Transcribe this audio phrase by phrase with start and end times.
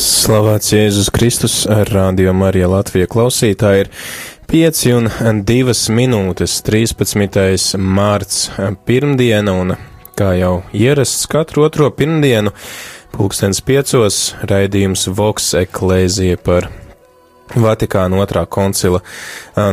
[0.00, 1.54] Slavēts Jēzus Kristus,
[1.90, 3.90] Radio Marija Latvija klausītāji ir
[4.48, 5.08] 5 un
[5.44, 7.76] 2 minūtes 13.
[7.76, 8.46] mārts
[8.88, 9.74] pirmdiena un,
[10.16, 12.54] kā jau ierasts katru otro pirmdienu,
[13.12, 16.70] pulkstens piecos raidījums Vox Eklēzija par
[17.50, 19.00] Vatikāna otrā koncila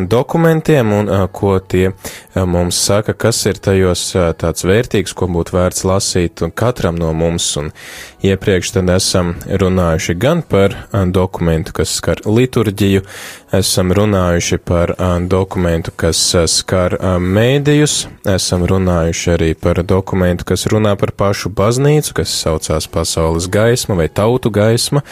[0.09, 1.91] dokumentiem un ko tie
[2.33, 4.01] mums saka, kas ir tajos
[4.41, 7.45] tāds vērtīgs, ko būtu vērts lasīt katram no mums.
[7.61, 7.69] Un
[8.25, 10.73] iepriekš tad esam runājuši gan par
[11.13, 13.03] dokumentu, kas skar liturģiju,
[13.53, 14.95] esam runājuši par
[15.29, 22.33] dokumentu, kas skar mēdījus, esam runājuši arī par dokumentu, kas runā par pašu baznīcu, kas
[22.41, 25.05] saucās pasaules gaisma vai tautu gaisma.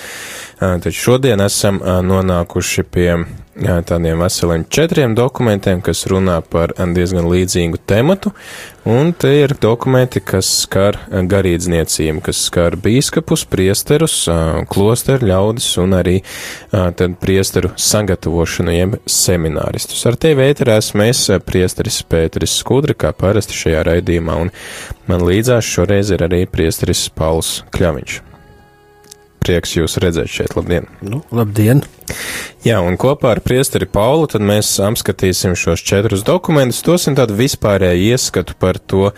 [0.60, 2.55] Taču šodien esam nonākuši
[2.92, 8.34] pie tādiem veseliem četriem dokumentiem, kas runā par diezgan līdzīgu tematu,
[8.84, 14.18] un te ir dokumenti, kas skar garīdzniecību, kas skar bīskapus, priesterus,
[14.72, 16.18] klosteru ļaudis un arī
[16.72, 20.04] tad priesteru sagatavošanu, jeb semināristus.
[20.08, 24.54] Ar tevi ēterēs mēs priesteris Pēteris Skudri, kā parasti šajā raidījumā, un
[25.08, 28.35] man līdzās šoreiz ir arī priesteris Pauls Kļaviņš
[29.46, 30.58] prieks jūs redzēt šeit.
[30.58, 30.90] Labdien!
[31.06, 31.86] Nu, labdien!
[32.66, 38.10] Jā, un kopā ar priesteri Paulu tad mēs apskatīsim šos četrus dokumentus, dosim tādu vispārēju
[38.14, 39.12] ieskatu par to,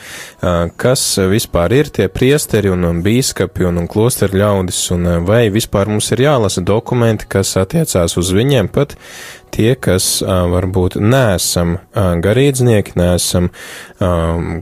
[0.79, 6.11] kas vispār ir tie priesteri un, bīskapi un, un klosteru ļaudis, un vai vispār mums
[6.15, 8.97] ir jālasa dokumenti, kas attiecās uz viņiem, pat
[9.55, 13.51] tie, kas varbūt nesam garīdznieki, nesam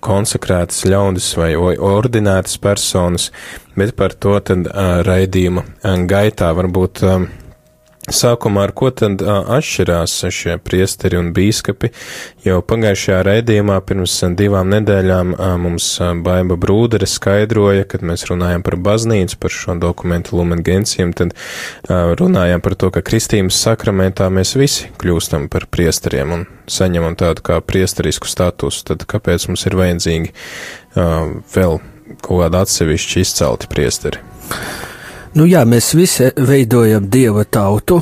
[0.05, 3.31] konsekrētas ļaudis vai ordinētas personas,
[3.75, 4.69] bet par to tad
[5.07, 5.65] raidījuma
[6.09, 7.03] gaitā varbūt
[8.05, 11.89] Sākumā ar ko tad atšķirās šie priesteri un bīskapi?
[12.45, 15.31] Jau pagājušajā raidījumā pirms divām nedēļām
[15.63, 15.87] mums
[16.21, 21.33] Baiba Brūdere skaidroja, kad mēs runājam par baznīcu, par šo dokumentu Lumen Gentium, tad
[21.89, 27.57] runājām par to, ka kristības sakramentā mēs visi kļūstam par priesteriem un saņemam tādu kā
[27.65, 30.33] priesterisku statusu, tad kāpēc mums ir vajadzīgi
[31.57, 31.81] vēl
[32.21, 34.21] kaut kādi atsevišķi izcelti priesteri?
[35.35, 37.99] Nu jā, mēs visi veidojam dieva tautu,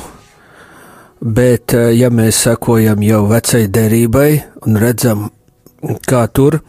[1.18, 4.28] bet eh, ja mēs sekojam jau vecai derībai
[4.68, 5.24] un redzam,
[6.06, 6.60] kā tur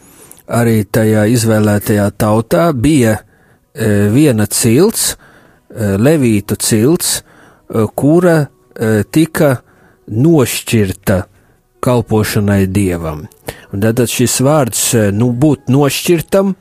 [0.47, 7.22] arī tajā izvēlētajā tautā bija eh, viena cilts, eh, levītu cilts,
[7.95, 8.45] kura
[9.12, 9.47] tika
[10.06, 11.16] nošķirta
[11.81, 13.24] kalpošanai dievam.
[13.74, 14.84] Un tad šis vārds,
[15.16, 16.51] nu, būt nošķirtam,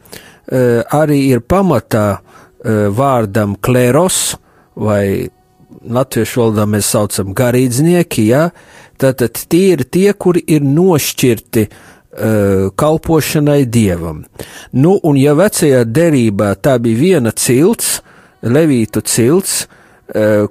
[0.44, 2.06] arī ir pamatā
[2.64, 4.38] Eh, vārdam kleros,
[4.80, 5.28] vai
[5.84, 8.46] latviešu valodā mēs saucam garīdznieki, ja,
[8.96, 14.22] tātad tie ir tie, kuri ir nošķirti uh, kalpošanai dievam.
[14.72, 17.98] Nu, un ja vecajā derībā tā bija viena cilts,
[18.40, 19.66] levītu cilts,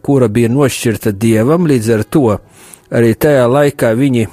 [0.05, 2.27] kura bija nošķirta dievam, līdz ar to
[2.93, 4.27] arī tajā laikā viņi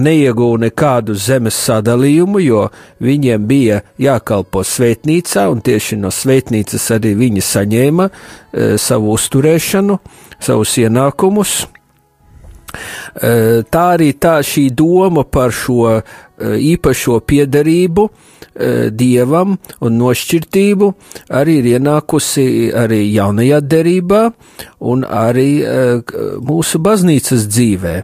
[0.00, 2.64] neieguva nekādu zemes sadalījumu, jo
[3.04, 9.98] viņiem bija jākalpo svētnīcā, un tieši no svētnīcas arī viņi saņēma e, savu uzturēšanu,
[10.42, 11.64] savus ienākumus.
[12.74, 15.98] E, tā arī tā šī doma par šo e,
[16.74, 20.90] īpašo piederību e, dievam un nošķirtību
[21.40, 24.22] arī ir ienākusi arī jaunajā derībā
[24.90, 25.50] un arī
[26.44, 27.94] mūsu baznīcas dzīvē.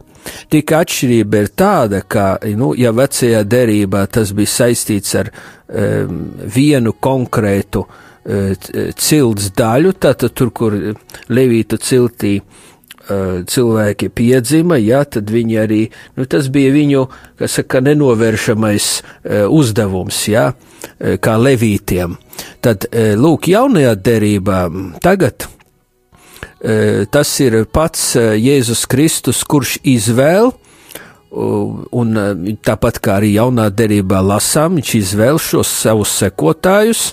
[0.53, 6.93] Tik atšķirība ir tāda, ka, nu, ja vecajā derībā tas bija saistīts ar um, vienu
[6.93, 8.67] konkrētu uh,
[9.01, 10.77] cilts daļu, tātad tur, kur
[11.33, 12.70] Levīta ciltī uh,
[13.07, 15.81] cilvēki piedzima, jā, tad viņi arī,
[16.17, 17.05] nu, tas bija viņu,
[17.41, 18.89] kas saka, nenovēršamais
[19.49, 20.51] uzdevums, jā,
[21.21, 22.13] kā levītiem.
[22.61, 22.85] Tad,
[23.17, 24.61] lūk, jaunajā derībā
[25.01, 25.47] tagad
[27.11, 30.51] tas ir pats Jēzus Kristus, kurš izvēl,
[31.31, 32.19] un
[32.61, 37.07] tāpat kā arī jaunā derībā lasām, viņš izvēl šos savus sekotājus,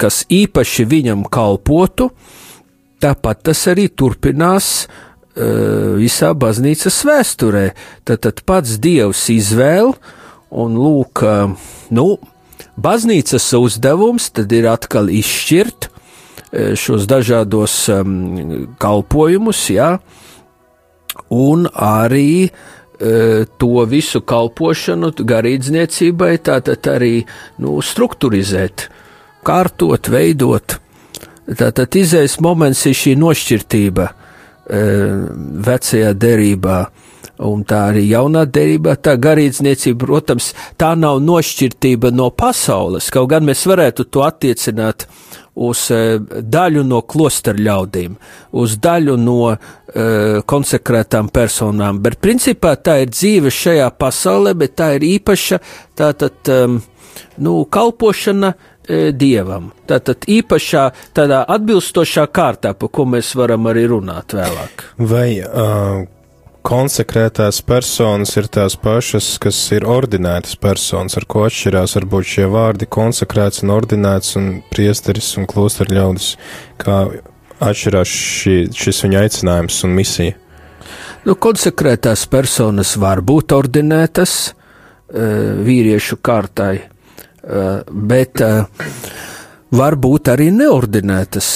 [0.00, 2.10] kas īpaši viņam kalpotu,
[3.04, 4.70] tāpat tas arī turpinās
[5.34, 7.64] visā baznīcas vēsturē.
[8.06, 9.90] Tad, tad pats Dievs izvēl,
[10.54, 11.24] un lūk,
[11.90, 12.04] nu,
[12.78, 15.90] baznīcas uzdevums tad ir atkal izšķirt,
[16.54, 19.96] E, šos dažādos um, kalpojumus, jā,
[21.34, 22.50] un arī
[23.58, 27.24] to visu kalpošanu garīdzniecībai, tātad arī
[27.60, 28.84] nu, struktūrizēt,
[29.44, 30.76] kārtot, veidot.
[31.44, 34.18] Tātad izējas moments ir šī nošķirtība uh,
[35.68, 36.78] vecajā derībā.
[37.44, 43.42] Un tā arī jaunā derībā, tā garīdzniecība, protams, tā nav nošķirtība no pasaules, kaut gan
[43.48, 45.08] mēs varētu to attiecināt
[45.54, 48.16] uz daļu no klosteru ļaudīm,
[48.62, 49.58] uz daļu no uh,
[50.46, 55.60] konsekrētām personām, bet principā tā ir dzīve šajā pasaulē, bet tā ir īpaša
[55.98, 56.80] tātad, um,
[57.36, 59.70] nu, kalpošana uh, dievam.
[59.90, 64.88] Tātad īpašā, tādā atbilstošā kārtā, par ko mēs varam arī runāt vēlāk.
[64.98, 66.04] Vai uh,
[66.64, 72.88] konsekrētās personas ir tās pašas, kas ir ordinētas personas, ar ko atšķirās varbūt šie vārdi
[72.88, 76.30] konsekrēts un ordinēts un priesteris un klosteru ļaudis,
[76.80, 77.02] kā
[77.64, 80.38] atšķirās šī, šis viņa aicinājums un misija.
[81.24, 86.74] Nu, konsekrētās personas var būt ordinētas uh, vīriešu kārtai,
[87.90, 88.64] bet uh,
[89.74, 91.48] var būt arī neordinētas.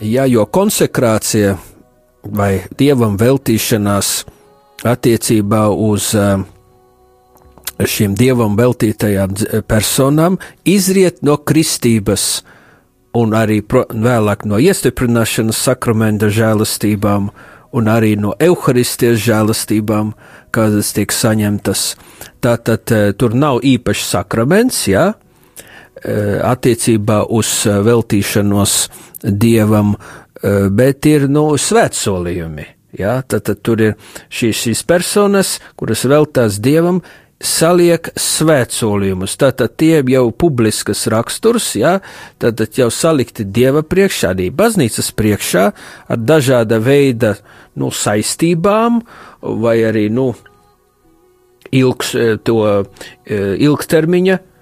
[0.00, 1.56] Ja, jo konsekrācija
[2.36, 4.10] vai dievam veltīšanās
[4.86, 6.44] attiecībā uz eh,
[7.80, 9.36] šīm dievam veltītajām
[9.68, 10.38] personām
[10.68, 12.44] izriet no kristības
[13.16, 17.30] un arī pro, vēlāk no iestiprināšanas sakramenta žēlastībām
[17.76, 20.12] un arī no evaharistijas žēlastībām,
[20.54, 21.94] kādas tiek saņemtas.
[22.44, 25.25] Tātad eh, tur nav īpašs sakraments, jā, eh,
[26.06, 28.76] attiecībā uz veltīšanos
[29.26, 29.96] dievam,
[30.76, 32.66] bet ir nu, svētsolījumi.
[32.96, 33.94] Ja, tad, tad tur ir
[34.32, 37.02] šīs, šīs personas, kuras veltās dievam,
[37.42, 39.36] saliek svētsolījumus.
[39.40, 41.98] Tātad tie jau publiskas raksturs, ja,
[42.40, 45.66] tātad jau salikti dieva priekšā, arī baznīcas priekšā
[46.08, 47.34] ar dažāda veida
[47.76, 49.02] nu, saistībām
[49.42, 50.30] vai arī nu,
[51.76, 54.55] ilgs, eh, to eh, ilgtermiņa Eh,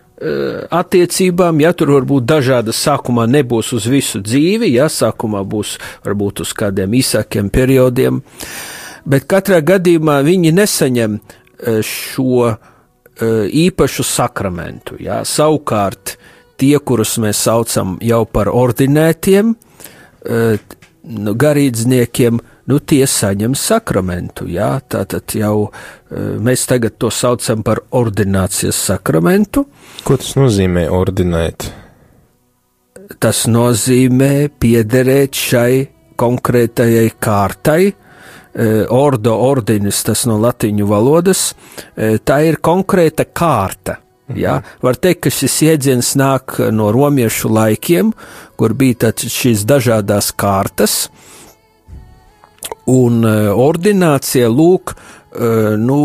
[0.70, 6.44] attiecībām, ja tur var būt dažādas, sākumā nebūs uz visu dzīvi, ja sākumā būs varbūt
[6.44, 8.22] uz kādiem īsākiem periodiem,
[9.04, 12.56] bet katrā gadījumā viņi nesaņem eh, šo eh,
[13.66, 14.96] īpašu sakramentu.
[15.02, 15.22] Ja.
[15.28, 16.16] Savukārt
[16.60, 19.56] tie, kurus mēs saucam jau par ordinētiem,
[21.44, 22.38] garīdzniekiem,
[22.70, 24.46] nu, tie saņem sakramentu.
[24.50, 29.66] Jā, tātad jau e, mēs tagad to saucam par ordinācijas sakramentu.
[30.04, 31.68] Ko tas nozīmē ordinēt?
[33.20, 35.72] Tas nozīmē piederēt šai
[36.20, 41.52] konkrētajai kārtai, e, ordo ordinis, tas no latīņu valodas,
[41.96, 43.98] e, tā ir konkrēta kārta.
[44.32, 44.62] Ja?
[44.80, 48.14] Var teikt, ka šis jēdziens nāk no romiešu laikiem,
[48.56, 51.08] kur bija šīs dažādas kārtas,
[52.90, 55.98] Un uh, ordinācija lūk, uh, nu,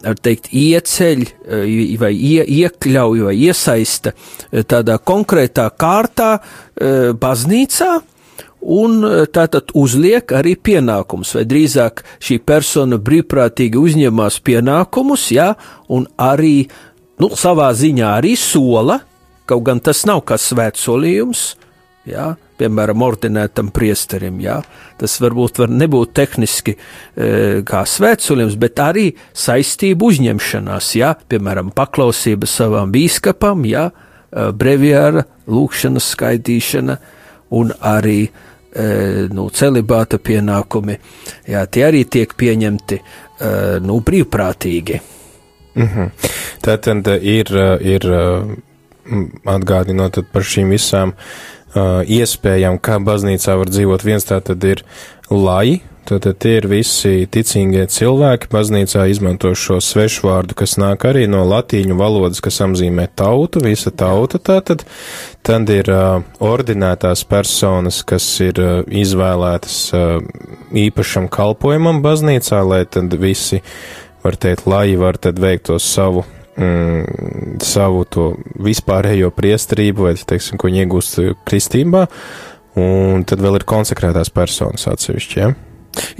[0.00, 4.14] teikt, ieceļ uh, vai ie, iekļauj vai iesaista
[4.50, 6.32] tādā konkrētā kārtā
[7.20, 7.90] baznīcā,
[8.60, 8.96] un
[9.32, 15.52] tātad uzliek arī pienākumus, vai drīzāk šī persona brīvprātīgi uzņemās pienākumus, jā,
[15.92, 16.66] un arī,
[17.22, 18.98] nu, savā ziņā arī sola,
[19.48, 21.44] kaut gan tas nav kā svētsolījums,
[22.10, 22.28] jā,
[22.60, 24.40] piemēram, ordinētam priesterim.
[24.42, 24.58] Jā.
[25.00, 32.48] Tas varbūt var nebūt tehniski e, kā svētceļojums, bet arī saistību uzņemšanās, jā, piemēram, paklausība
[32.50, 36.98] savam bīskapam, jā, e, breviāra, lūkšanas skaitīšana
[37.56, 38.32] un arī e,
[39.32, 40.98] nu, celibāta pienākumi.
[41.50, 43.04] Jā, tie arī tiek pieņemti e,
[43.84, 45.00] nu, brīvprātīgi.
[45.70, 46.10] Mm -hmm.
[46.60, 47.46] Tā tad ir,
[47.80, 48.02] ir
[49.46, 54.82] atgādinot par šīm visām uh, iespējām, kā baznīcā var dzīvot viens, tā tad ir
[55.30, 55.80] lai,
[56.10, 58.48] Tātad tie ir visi ticīgie cilvēki.
[58.50, 64.40] Baznīcā izmanto šo svešvārdu, kas nāk arī no latīņu valodas, kas apzīmē tautu, visa tauta.
[64.42, 64.82] Tātad
[65.46, 70.18] tad ir uh, ordinētās personas, kas ir uh, izvēlētas uh,
[70.74, 73.62] īpašam kalpojumam baznīcā, lai tad visi,
[74.24, 76.26] var teikt, lai var tad veikt to savu
[76.56, 78.30] mm, savu to
[78.62, 82.06] vispārējo priesterību, vai, teiksim, ko viņi iegūst kristībā,
[82.80, 85.52] un tad vēl ir konsekrētās personas atsevišķi, ja?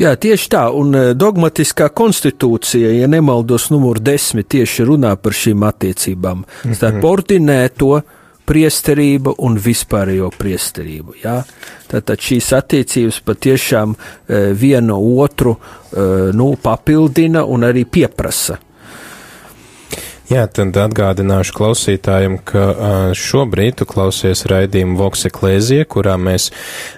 [0.01, 6.43] Jā, tieši tā, un dogmatiskā konstitūcija, ja nemaldos, numur desmit tieši runā par šīm attiecībām
[6.73, 7.07] starp mm -hmm.
[7.07, 8.01] ordinēto
[8.51, 11.15] priesterību un vispārējo priesterību.
[11.23, 11.37] Jā?
[11.91, 13.95] Tātad šīs attiecības patiešām
[14.59, 15.57] vienu otru
[16.33, 18.59] nu, papildina un arī pieprasa.
[20.31, 22.61] Jā, tad atgādināšu klausītājiem, ka
[23.19, 26.53] šobrīd tu klausies raidījumu Voks Eklēzija, kurā mēs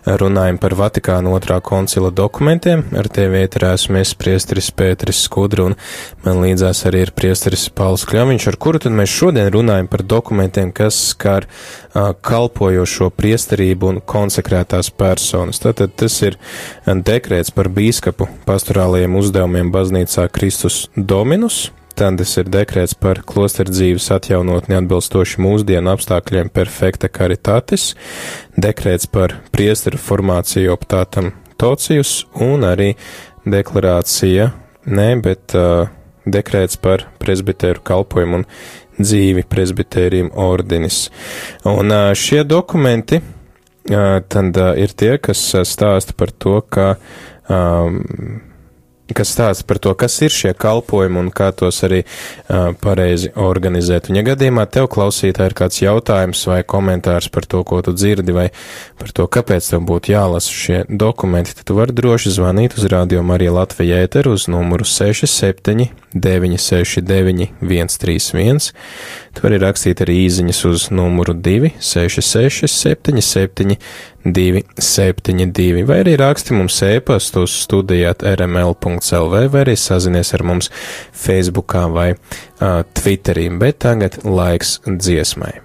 [0.05, 2.85] runājam par Vatikāna otrā koncila dokumentiem.
[2.93, 5.79] Ar tevi ietrā esmu es priesteris Pēteris Skudra un
[6.27, 10.69] man līdzās arī ir priesteris Pauls Kļaviņš, ar kuru tad mēs šodien runājam par dokumentiem,
[10.77, 11.49] kas skar
[11.97, 15.65] kalpojošo priesterību un konsekrētās personas.
[15.65, 16.37] Tātad tas ir
[16.85, 24.77] dekrēts par bīskapu pastorālajiem uzdevumiem baznīcā Kristus Dominus tas ir dekrēts par klosteru dzīves atjaunotni
[24.79, 27.93] atbilstoši mūsdienu apstākļiem perfekta karitatis,
[28.57, 32.93] dekrēts par priesteru formāciju optātam tocijus un arī
[33.47, 34.51] deklarācija,
[34.87, 35.91] ne, bet uh,
[36.27, 38.47] dekrēts par presbiteru kalpojumu un
[39.01, 41.07] dzīvi presbitērijiem ordinis.
[41.69, 46.95] Un uh, šie dokumenti uh, tad uh, ir tie, kas stāsta par to, ka
[47.49, 48.03] um,
[49.11, 54.09] kas stāsta par to, kas ir šie kalpojumi un kā tos arī uh, pareizi organizēt.
[54.09, 58.35] Un, ja gadījumā tev klausītā ir kāds jautājums vai komentārs par to, ko tu dzirdi,
[58.37, 58.49] vai
[59.01, 63.25] par to, kāpēc tev būtu jālasa šie dokumenti, tad tu vari droši zvanīt uz Radio
[63.27, 68.73] Marija Latvija ēteru uz numuru 67 969 131.
[69.33, 73.79] Tu vari rakstīt arī īziņas uz numuru 266 77
[74.25, 78.23] 272, vai arī raksti mums e-pastu uz studijāt
[79.01, 80.71] rml.lv, vai arī sazinies ar mums
[81.25, 85.61] Facebookā vai uh, Twitterī, bet tagad laiks dziesmai.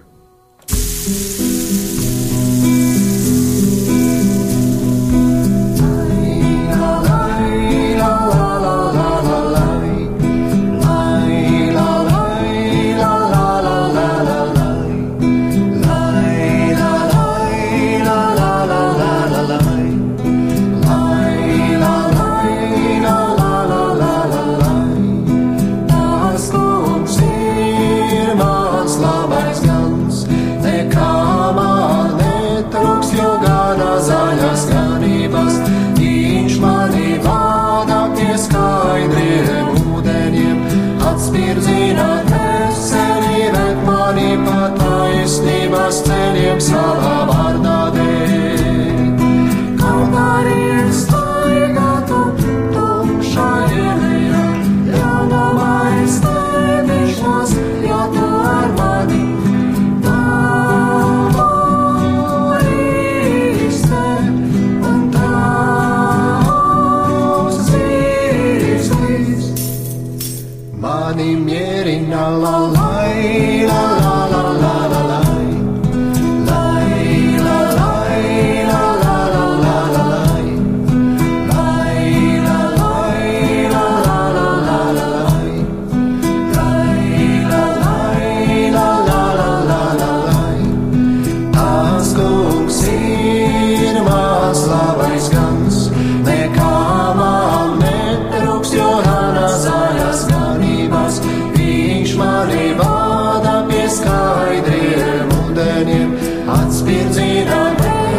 [106.55, 107.59] atspirdzīta,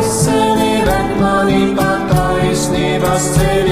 [0.01, 0.37] esi
[0.69, 3.68] ir akmenī, pat taisnības ceļā.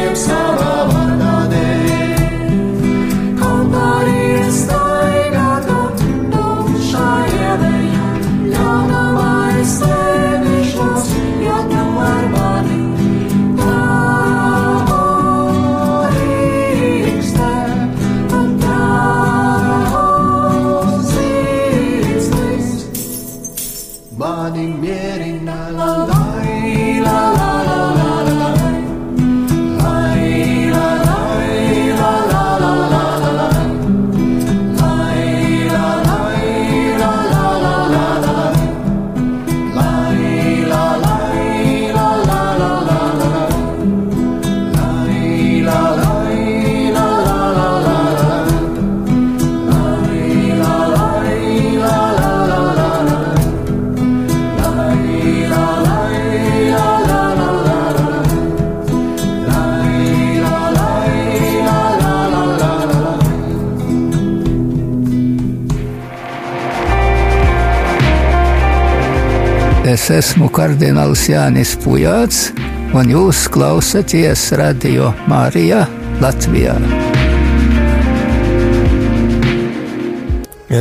[70.07, 72.53] Es esmu kardināls Jānis Pujāts,
[72.95, 75.83] un jūs klausāties Radio Mārijā
[76.23, 76.79] Latvijā.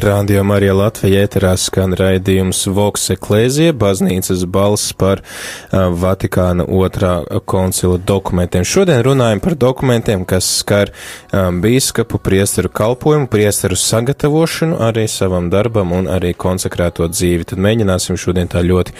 [0.04, 7.14] Radio Marija Latvija ēterā skan raidījums Voks Eklēzija, baznīcas balss par uh, Vatikāna otrā
[7.48, 8.66] koncila dokumentiem.
[8.68, 15.94] Šodien runājam par dokumentiem, kas skar um, bīskapu priesteru kalpojumu, priesteru sagatavošanu arī savam darbam
[15.96, 17.48] un arī konsekrēto dzīvi.
[17.54, 18.98] Tad mēģināsim šodien tā ļoti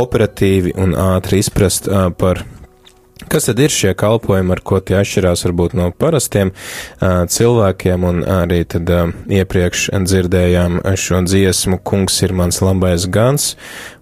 [0.00, 2.46] operatīvi un ātri izprast uh, par
[3.28, 8.22] Kas tad ir šie kalpojumi, ar ko tie atšķirās varbūt no parastiem uh, cilvēkiem, un
[8.24, 13.54] arī tad uh, iepriekš dzirdējām šo dziesmu Kungs ir mans labais gans,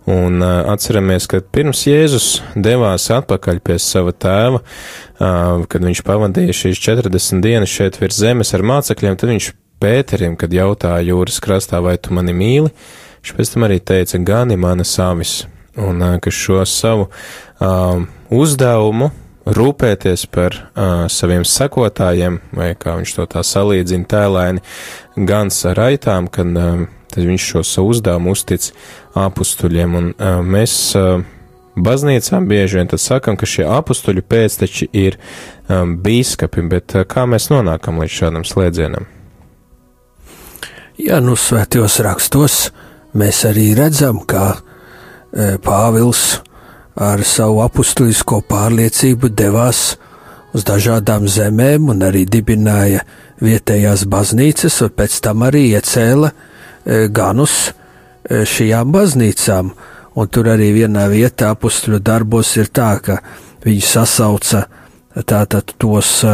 [0.07, 6.61] un uh, atceramies, ka pirms Jēzus devās atpakaļ pie sava tēva, uh, kad viņš pavadīja
[6.63, 11.79] šīs 40 dienas šeit virs zemes ar mācekļiem, tad viņš Pēterim, kad jautāja jūras krastā,
[11.79, 12.73] vai tu mani mīli,
[13.23, 15.45] viņš pēc tam arī teica, gani mana savis,
[15.79, 18.03] un ka šo savu uh,
[18.35, 19.11] uzdevumu
[19.49, 24.63] rūpēties par uh, saviem sekotājiem, vai kā viņš to tā salīdzina tēlēni,
[25.29, 26.85] gan ar aitām, kad uh,
[27.17, 28.71] viņš šo savu uzdevumu uztic
[29.17, 31.23] apstuļiem, un uh, mēs uh,
[31.79, 35.17] baznīcām bieži vien sakam, ka šie apstuļu pēcteči ir
[35.69, 39.09] um, bīskapi, bet uh, kā mēs nonākam līdz šādam slēdzienam?
[40.99, 42.57] Jā, nu, svētajos rakstos
[43.19, 44.59] mēs arī redzam, ka
[45.65, 46.39] Pāvils
[46.99, 49.99] ar savu apustulisko pārliecību devās
[50.57, 53.05] uz dažādām zemēm un arī dibināja
[53.45, 59.71] vietējās baznīcas, un pēc tam arī iecēla e, ganus e, šajām baznīcām.
[60.19, 63.21] Un tur arī vienā vietā apustuļu darbos ir tā, ka
[63.63, 64.65] viņi sasauca
[65.29, 66.25] tātad tos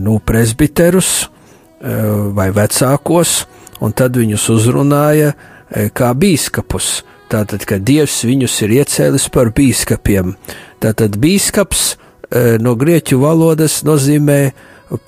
[0.00, 1.08] nu, presbiterus
[2.36, 3.32] vai vecākos,
[3.80, 5.32] un tad viņus uzrunāja
[5.96, 6.90] kā bīskapus.
[7.32, 10.34] Tātad, ka Dievs viņus ir iecēlis par bīskapiem.
[10.82, 11.96] Tātad bīskaps e,
[12.60, 14.38] no grieķu valodas nozīmē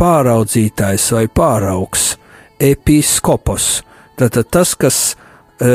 [0.01, 2.15] pāraudzītājs vai pāraugs,
[2.57, 3.83] episkopos.
[4.17, 5.69] Tātad tas, kas e,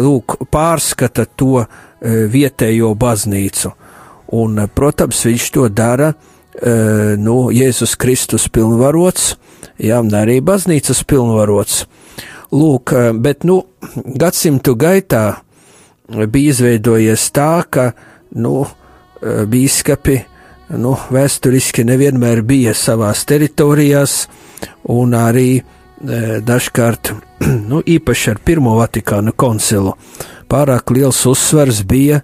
[0.00, 1.66] lūk, pārskata to
[2.04, 3.70] vietējo baznīcu.
[4.34, 6.10] Un, protams, viņš to dara
[7.20, 9.34] nu, Jēzus Kristus pilnvarots,
[9.80, 11.84] jā, un arī baznīcas pilnvarots.
[12.54, 12.92] Lūk,
[13.24, 13.62] bet, nu,
[14.20, 15.43] gadsimtu gaitā
[16.08, 17.92] bija izveidojies tā, ka,
[18.36, 20.18] nu, eh, bīskapi,
[20.80, 24.26] nu, vēsturiski nevienmēr bija savās teritorijās,
[24.88, 25.62] un arī e,
[26.40, 27.12] dažkārt,
[27.70, 29.92] nu, īpaši ar Pirmo Vatikānu koncilu,
[30.48, 32.22] pārāk liels uzsvars bija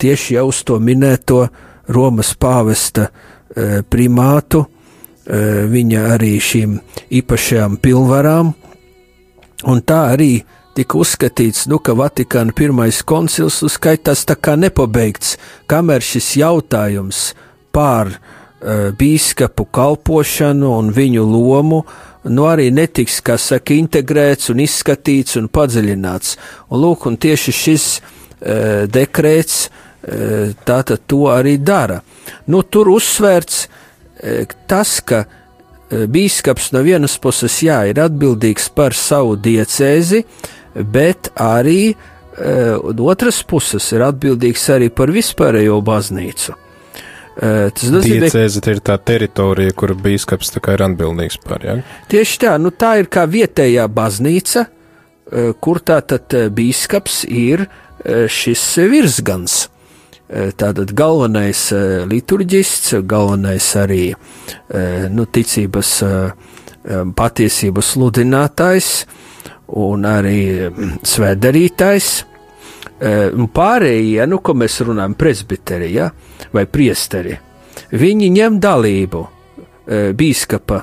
[0.00, 1.44] tieši jau uz to minēto
[1.92, 6.78] Romas pāvesta e, primātu, e, viņa arī šīm
[7.20, 8.54] īpašajām pilnvarām,
[9.68, 10.40] Un tā arī
[10.76, 15.36] tika uzskatīts, nu, ka Vatikāna pirmais koncils uzskaitās tā kā nepabeigts,
[15.70, 17.32] kamēr šis jautājums
[17.74, 21.82] pār uh, bīskapu kalpošanu un viņu lomu
[22.30, 26.36] nu arī netiks, kā saka, integrēts un izskatīts un padziļināts.
[26.70, 32.00] Un lūk, un tieši šis uh, dekrēts uh, tātad to arī dara.
[32.46, 35.38] Nu, tur uzsvērts uh, tas, ka uh,
[35.92, 40.22] Eh, bīskaps no vienas puses jā, ir atbildīgs par savu diecēzi,
[40.74, 46.54] bet arī no uh, otras puses ir atbildīgs arī par vispārējo baznīcu.
[47.32, 51.64] Uh, tas nozīmē, ka tā ir tā teritorija, kur bīskaps tā ir atbildīgs par.
[51.64, 51.78] Ja?
[52.12, 57.68] Tieši tā, nu tā ir kā vietējā baznīca, uh, kur tātad bīskaps ir
[58.02, 59.60] šis virsgans.
[60.32, 65.90] Eh, tātad galvenais eh, liturģists, galvenais arī eh, nu, ticības
[67.14, 68.88] patiesības sludinātājs
[69.80, 72.12] un arī mm, svētdarītājs.
[73.02, 76.04] Un pārējie, nu, ko mēs runājam, presbiteri ja,
[76.54, 77.32] vai priesteri,
[77.98, 79.22] viņi ņem dalību
[80.14, 80.78] bīskapa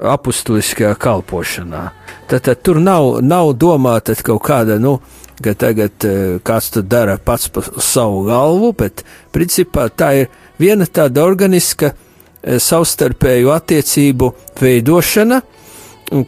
[0.00, 1.82] apustuliskajā kalpošanā.
[2.26, 4.96] Tad, tad tur nav, nav domāta kaut kāda, nu,
[5.42, 10.86] ka tagad uh, kāds to dara pats pa savu galvu, bet principā tā ir viena
[10.86, 15.40] tāda organiska uh, savstarpēju attiecību veidošana,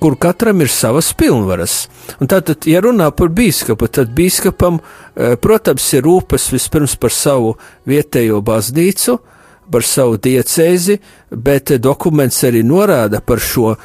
[0.01, 1.88] kur katram ir savas pilnvaras.
[2.21, 7.57] Un tātad, ja runā par bīskapu, tad bīskapam, uh, protams, ir rūpes vispirms par savu
[7.88, 9.18] vietējo baznīcu,
[9.73, 10.99] par savu diecēzi,
[11.31, 13.79] bet dokuments arī norāda par šo uh,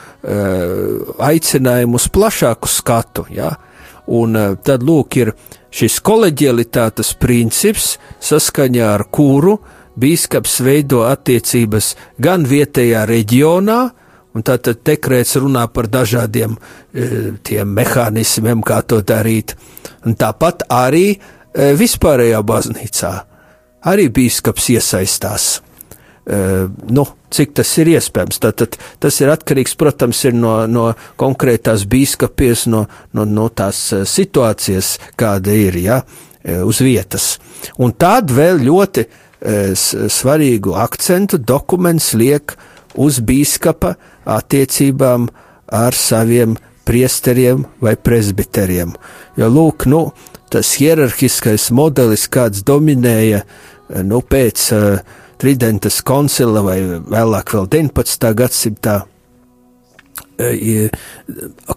[1.24, 3.28] aicinājumu uz plašāku skatu.
[3.34, 3.56] Ja?
[4.08, 5.34] Un eh, tad lūk, ir
[5.74, 9.58] šis koleģialitātes princips, saskaņā ar kuru
[10.00, 14.06] bīskaps veido attiecības gan vietējā reģionā, un
[14.46, 17.08] tātad dekrēts runā par dažādiem e,
[17.44, 19.56] tiem mehānismiem, kā to darīt,
[20.06, 23.14] un tāpat arī e, vispārējā baznīcā.
[23.88, 25.48] Arī bīskaps iesaistās.
[26.28, 28.42] Uh, nu, cik tas ir iespējams.
[28.44, 32.82] Tātad tas ir atkarīgs, protams, ir no, no konkrētās bīskapies, no,
[33.16, 37.38] no, no tās uh, situācijas, kāda ir ja, uh, uz vietas.
[37.80, 42.56] Un tad vēl ļoti svarīgu akcentu dokuments liek
[42.98, 43.92] uz bīskapa
[44.28, 45.28] attiecībām
[45.74, 46.56] ar saviem
[46.88, 48.94] priesteriem vai presbiteriem.
[49.40, 50.06] Jo, lūk, nu,
[50.52, 53.44] tas hierarhiskais modelis, kāds dominēja
[54.08, 58.32] nu, pēc uh, Tridentes koncila vai vēlāk vēl 19.
[58.40, 58.96] gadsimtā
[60.42, 60.88] e,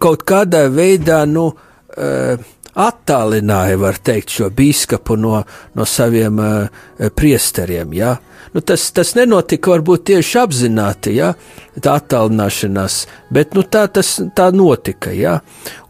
[0.00, 1.50] kaut kādā veidā nu,
[1.92, 2.38] e,
[2.78, 5.40] attālināja, var teikt, šo biskupu no,
[5.74, 7.94] no saviem uh, priesteriem.
[7.96, 8.16] Ja?
[8.54, 11.32] Nu, tas, tas nenotika varbūt tieši apzināti, ja?
[11.80, 13.04] tā attālināšanās,
[13.34, 15.14] bet nu, tā tas tā notika.
[15.14, 15.38] Ja?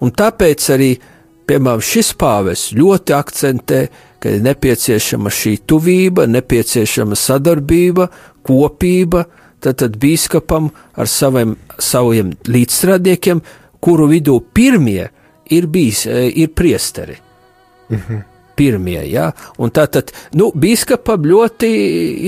[0.01, 0.91] Un tāpēc arī,
[1.49, 3.83] piemēram, šis pāvests ļoti akcentē,
[4.21, 8.11] ka ir nepieciešama šī tuvība, nepieciešama sadarbība,
[8.45, 9.25] kopība,
[9.61, 13.41] tad, tad biskupam ar saviem, saviem līdzstrādniekiem,
[13.81, 15.17] kuru vidū pirmie ir
[15.71, 17.19] bijis, e, ir priesteri.
[17.91, 18.27] Mhm.
[18.61, 19.53] Pirmie, jā, ja?
[19.59, 21.69] un tā tad, nu, biskupam ļoti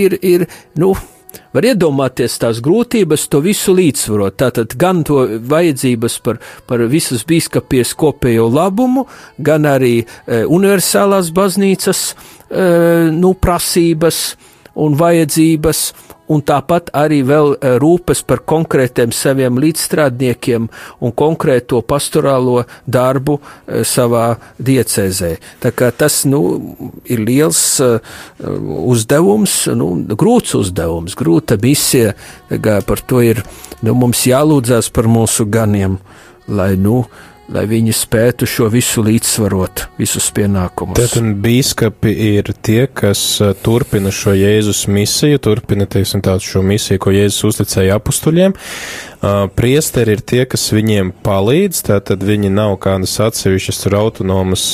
[0.04, 0.46] ir, ir,
[0.80, 0.94] nu,
[1.52, 4.36] Var iedomāties tās grūtības, to visu līdzsvarot.
[4.40, 9.06] Tātad gan to vajadzības par, par visas biskupies kopējo labumu,
[9.36, 12.66] gan arī e, universālās baznīcas e,
[13.16, 14.22] nu, prasības
[14.80, 15.82] un vajadzības,
[16.30, 20.68] un tāpat arī vēl e, rūpes par konkrētiem saviem līdzstrādniekiem
[21.02, 25.32] un konkrēto pastorālo darbu e, savā diecēzē.
[25.62, 26.42] Tā kā tas, nu,
[27.10, 27.98] ir liels uh,
[28.92, 32.14] uzdevums, nu, grūts uzdevums, grūta misija,
[32.86, 33.42] par to ir,
[33.82, 35.98] nu, mums jālūdzās par mūsu ganiem,
[36.48, 40.98] lai, nu, uh, lai viņi spētu šo visu līdzsvarot, visus pienākumus.
[40.98, 43.22] Tātad bīskapi ir tie, kas
[43.64, 48.56] turpina šo Jēzus misiju, turpina, teiksim, tādu šo misiju, ko Jēzus uzticēja apustuļiem.
[49.54, 54.66] Priesteri ir tie, kas viņiem palīdz, tātad viņi nav kādas atsevišķas tur autonomas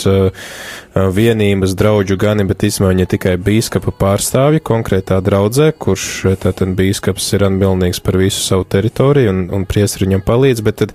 [1.15, 6.07] vienības draudžu gani, bet īstenībā viņi ir tikai bīskapa pārstāvji konkrētā draudzē, kurš
[6.43, 10.95] tātad bīskaps ir atbildīgs par visu savu teritoriju un, un priesteri viņam palīdz, bet tad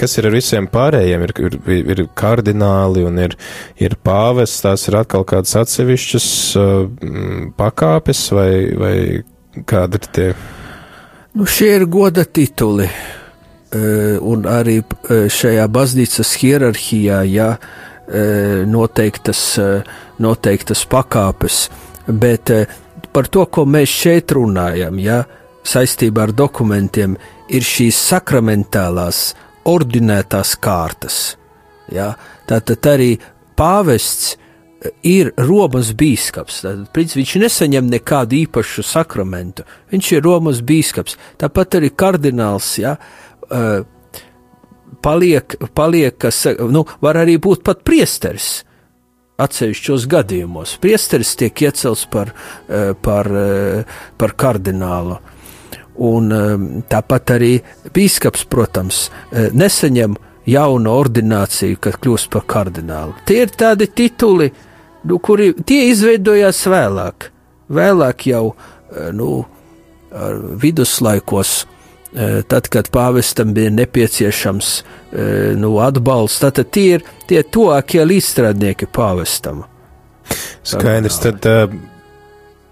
[0.00, 1.26] kas ir ar visiem pārējiem?
[1.28, 3.38] Ir, ir, ir kardināli un ir,
[3.80, 6.28] ir pāves, tās ir atkal kādas atsevišķas
[6.60, 6.74] uh,
[7.58, 8.96] pakāpes vai, vai
[9.68, 10.30] kādi ir tie?
[11.34, 12.86] Nu, šie ir goda tituli,
[14.22, 14.78] un arī
[15.10, 17.48] šajā baznīcas hierarhijā, ja
[18.68, 19.42] noteiktas,
[20.20, 21.60] noteiktas pakāpes,
[22.06, 22.52] bet
[23.14, 25.22] par to, ko mēs šeit runājam, ja
[25.64, 27.16] saistībā ar dokumentiem,
[27.48, 29.30] ir šīs sakramentālās,
[29.64, 31.20] ordinētās kārtas.
[31.92, 32.12] Ja?
[32.48, 33.14] Tātad arī
[33.56, 34.34] pāvests
[35.06, 36.60] ir Romas bīskaps.
[36.64, 39.64] Tad, princip, viņš nesaņem nekādu īpašu sakramentu.
[39.92, 41.16] Viņš ir Romas bīskaps.
[41.40, 42.74] Tāpat arī kardināls.
[42.82, 42.96] Ja,
[45.02, 48.64] Paliek, paliek, kas, nu, var arī būt pat priesteris
[49.40, 50.76] atsevišķos gadījumos.
[50.82, 52.30] Priesteris tiek iecelts par,
[53.02, 53.30] par,
[54.20, 55.16] par kardinālu.
[56.06, 56.30] Un
[56.90, 57.56] tāpat arī
[57.94, 60.14] bīskaps, protams, nesaņem
[60.46, 63.16] jaunu ordināciju, kad kļūst par kardinālu.
[63.28, 64.50] Tie ir tādi tituli,
[65.08, 67.30] nu, kuri tie izveidojās vēlāk.
[67.74, 69.44] Vēlāk jau eh, nu,
[70.62, 71.73] viduslaikos, eh,
[72.46, 79.64] tad, kad pāvestam bija nepieciešams eh, nu, atbalsts, tad tie ir tie tuvākie līdzstrādnieki pāvestam.
[80.64, 81.74] Skaidrs, tad uh,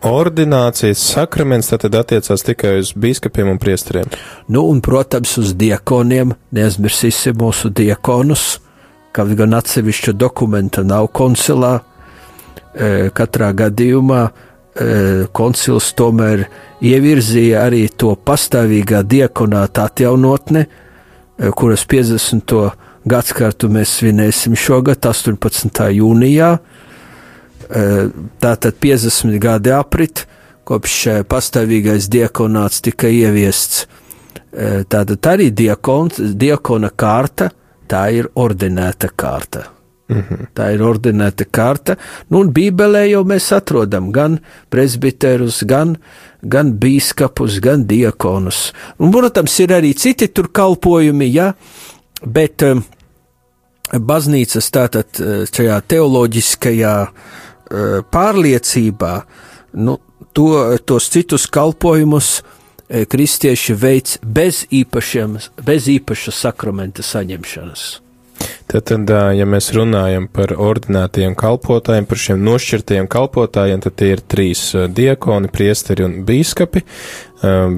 [0.07, 4.09] ordinācijas sakraments tad attiecās tikai uz biskupiem un priesteriem.
[4.49, 8.47] Nu, un, protams, uz diekoniem, neaizmirsīsim mūsu diekonus,
[9.13, 11.81] kaut gan atsevišķa dokumenta nav koncilā,
[13.13, 14.23] katrā gadījumā
[15.37, 16.47] koncils tomēr
[16.83, 22.57] ievirzīja arī to pastāvīgā diakonāta atjaunotne, e, kuras 50.
[23.09, 25.89] gadsimtu mēs svinēsim šogad, 18.
[25.99, 26.57] jūnijā.
[27.73, 30.27] Tātad 50 gadi aprit,
[30.69, 33.87] kopš pastāvīgais diakonāts tika ieviests.
[34.53, 37.49] Tātad arī diakons, diakona kārta,
[37.89, 39.71] tā ir ordinēta kārta.
[40.57, 41.97] Tā ir ordinēta kārta,
[42.29, 44.39] nu, un Bībelē jau mēs atrodam gan
[44.73, 45.97] presbiterus, gan,
[46.43, 48.73] gan bīskapus, gan diekonus.
[48.99, 51.53] Un, protams, ir arī citi tur kalpojumi, ja,
[52.27, 52.83] bet um,
[53.93, 59.15] baznīcas tātad eh, šajā teoloģiskajā uh, pārliecībā,
[59.81, 59.97] nu,
[60.37, 60.49] to,
[60.85, 62.41] tos citus kalpojumus
[63.09, 67.85] kristieši veids bez, īpašiem, bez īpaša sakramenta saņemšanas.
[68.73, 68.89] Tad,
[69.37, 74.63] ja mēs runājam par ordinētajiem kalpotājiem, par šiem nošķirtajiem kalpotājiem, tad tie ir trīs
[74.97, 76.85] diakoni, priesteri un bīskapi.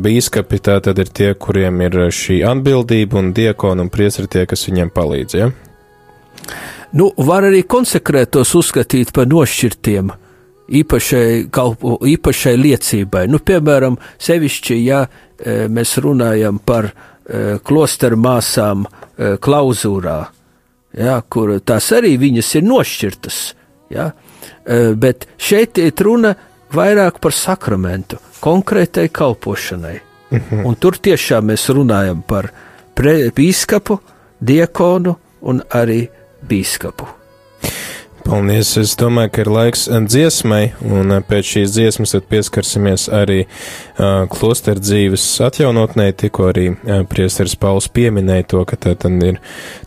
[0.04, 4.66] Bīskapi tā tad ir tie, kuriem ir šī atbildība, un diakoni un priesteri tie, kas
[4.68, 5.38] viņiem palīdz.
[5.40, 5.48] Ja?
[6.94, 10.12] Nu, var arī konsekrētos uzskatīt par nošķirtiem
[10.64, 13.24] īpašai, kalpo, īpašai liecībai.
[13.32, 15.02] Nu, piemēram, sevišķi, ja
[15.44, 16.92] mēs runājam par
[17.64, 20.18] klosteru māsām klauzūrā,
[20.98, 23.38] ja, kur tās arī viņas ir nošķirtas.
[23.94, 24.10] Ja,
[24.64, 26.34] e, bet šeit ir runa
[26.74, 29.98] vairāk par sakramentu, konkrētai kalpošanai.
[30.30, 30.64] Mhm.
[30.66, 32.50] Un tur tiešām mēs runājam par
[32.94, 33.98] bīskapu,
[34.40, 36.08] diakonu un arī
[36.48, 37.23] bīskapu.
[38.24, 38.70] Paldies!
[38.80, 45.26] Es domāju, ka ir laiks dziesmai, un pēc šīs dziesmas pieskarsimies arī uh, klosteru dzīves
[45.44, 46.06] atjaunotnē.
[46.16, 49.42] Tikko arī uh, priesteris Pauls pieminēja to, ka tad ir,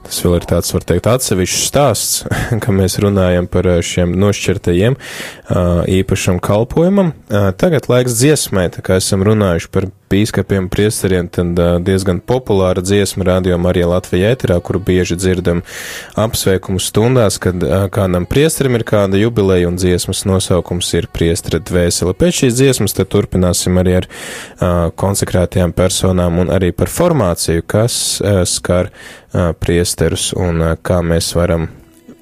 [0.06, 2.24] tas vēl ir tāds, var teikt, atsevišķs stāsts,
[2.64, 7.16] ka mēs runājam par šiem nošķirtajiem uh, īpašam kalpojumam.
[7.32, 12.84] Uh, tagad laiks dziesmai, tā kā esam runājuši par bīskapiem, priesteriem, tad uh, diezgan populāra
[12.86, 15.64] dziesma rādījuma arī Latvijā ēterā, kuru bieži dzirdam
[16.20, 22.16] apsveikumu stundās, kad uh, kādam priesterim ir kāda jubileja un dziesmas nosaukums ir priestera dvēsele.
[22.18, 24.68] Pēc šīs dziesmas tad turpināsim arī ar uh,
[25.00, 31.34] konsekrētajām personām un arī par formāciju, kas uh, skar uh, priesterus un uh, kā mēs
[31.38, 31.70] varam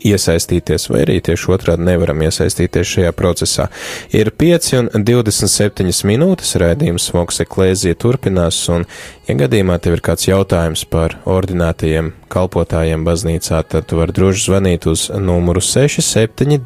[0.05, 3.67] iesaistīties, vai arī tieši otrādi nevaram iesaistīties šajā procesā.
[4.15, 8.87] Ir 5 un 27 minūtes raidījums Voks Eklēzija turpinās, un,
[9.29, 14.89] ja gadījumā tev ir kāds jautājums par ordinātajiem kalpotājiem baznīcā, tad tu vari droši zvanīt
[14.91, 16.61] uz numuru 67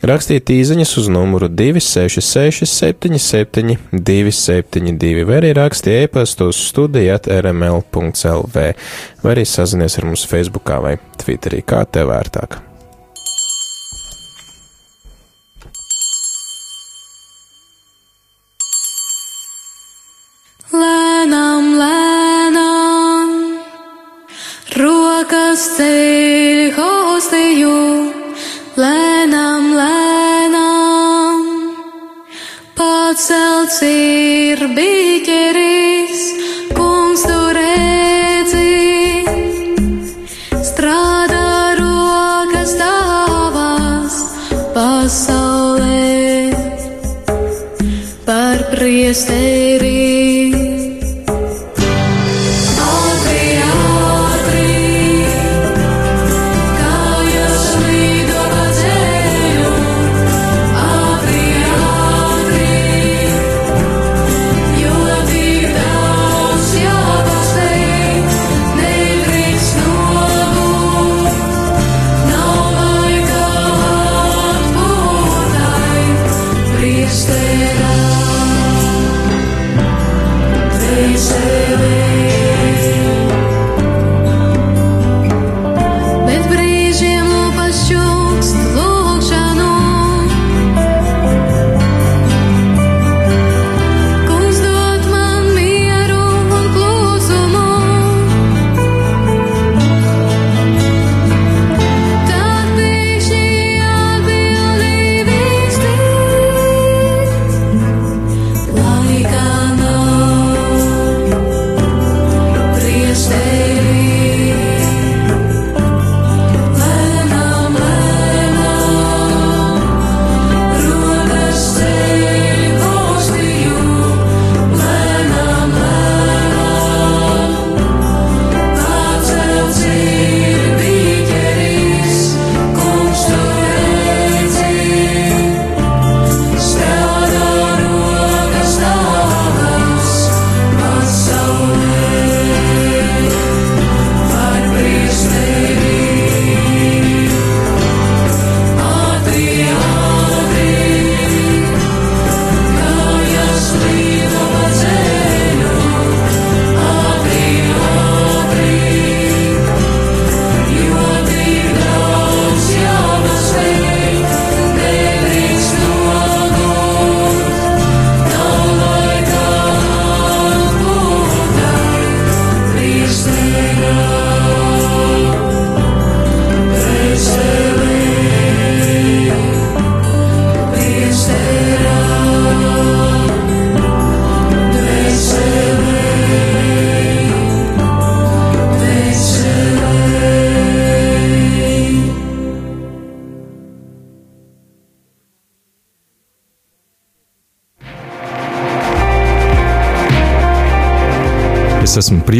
[0.00, 8.62] Rakstīt īsiņas uz numuru 266, 77, 272, vai arī rakstīt e-pastu uz studijāt rml.lv,
[9.20, 12.56] vai arī sazinies ar mums Facebookā vai Twitterī, kā tev vērtāk.
[20.72, 23.36] Lēnām, lēnām,
[24.80, 27.78] rokas ceļ hostiju,
[28.80, 29.09] lēnām,
[33.30, 36.22] pacelts ir biķeris,
[36.74, 39.22] kungs tur redzi,
[40.66, 44.18] strādā rokas tavās
[44.74, 46.50] pasaulē
[48.26, 50.09] par priesteri.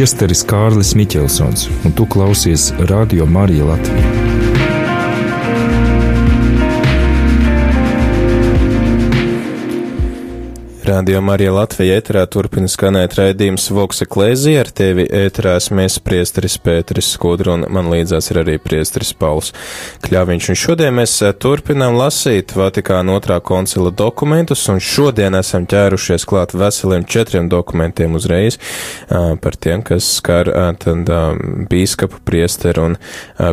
[0.00, 4.19] Priesteris Kārlis Miķelsons, un tu klausies Radio Marija Latvijā.
[11.00, 17.08] Radio Marija Latvija ēterā turpina skanēt raidījums Vokse Klēzija, ar tevi ēterā mēs priesteris Pēteris
[17.14, 19.48] Skudru un man līdzās ir arī priesteris Pauls
[20.04, 20.48] Kļaviņš.
[20.52, 26.52] Un šodien mēs eh, turpinām lasīt Vatikāna otrā koncila dokumentus un šodien esam ķērušies klāt
[26.52, 28.60] veseliem četriem dokumentiem uzreiz
[29.08, 30.52] par tiem, kas skar
[30.84, 31.14] tad
[31.72, 33.00] bīskapu priesteru un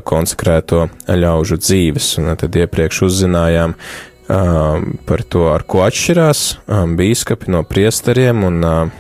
[0.04, 2.12] konsekrēto ļaužu dzīves.
[2.20, 3.80] Un tad iepriekš uzzinājām
[4.30, 8.98] um, par to, ar ko atšķirās um, bīskapi no priesteriem un uh,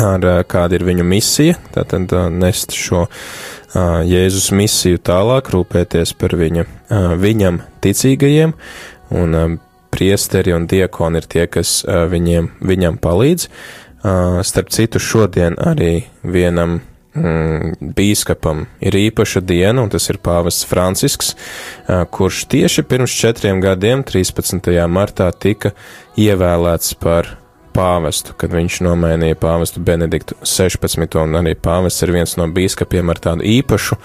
[0.00, 6.14] ar uh, kāda ir viņu misija, tātad uh, nest šo uh, Jēzus misiju tālāk, rūpēties
[6.20, 8.56] par viņa, uh, viņam ticīgajiem,
[9.20, 9.54] un uh,
[9.94, 13.48] priesteri un diekoni ir tie, kas uh, viņiem, viņam palīdz.
[14.04, 20.66] Uh, starp citu, šodien arī vienam mm, bīskapam ir īpaša diena, un tas ir pāvests
[20.66, 21.34] Francisks,
[21.86, 24.74] kurš tieši pirms četriem gadiem, 13.
[24.90, 25.74] martā, tika
[26.18, 27.36] ievēlēts par
[27.74, 31.18] pāvestu, kad viņš nomainīja pāvestu Benediktu 16.
[31.22, 33.98] un arī pāvests ir viens no bīskapiem ar tādu īpašu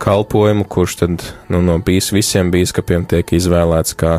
[0.00, 4.18] kalpojumu, kurš tad nu, no bīs, visiem bīskapiem tiek izvēlēts kā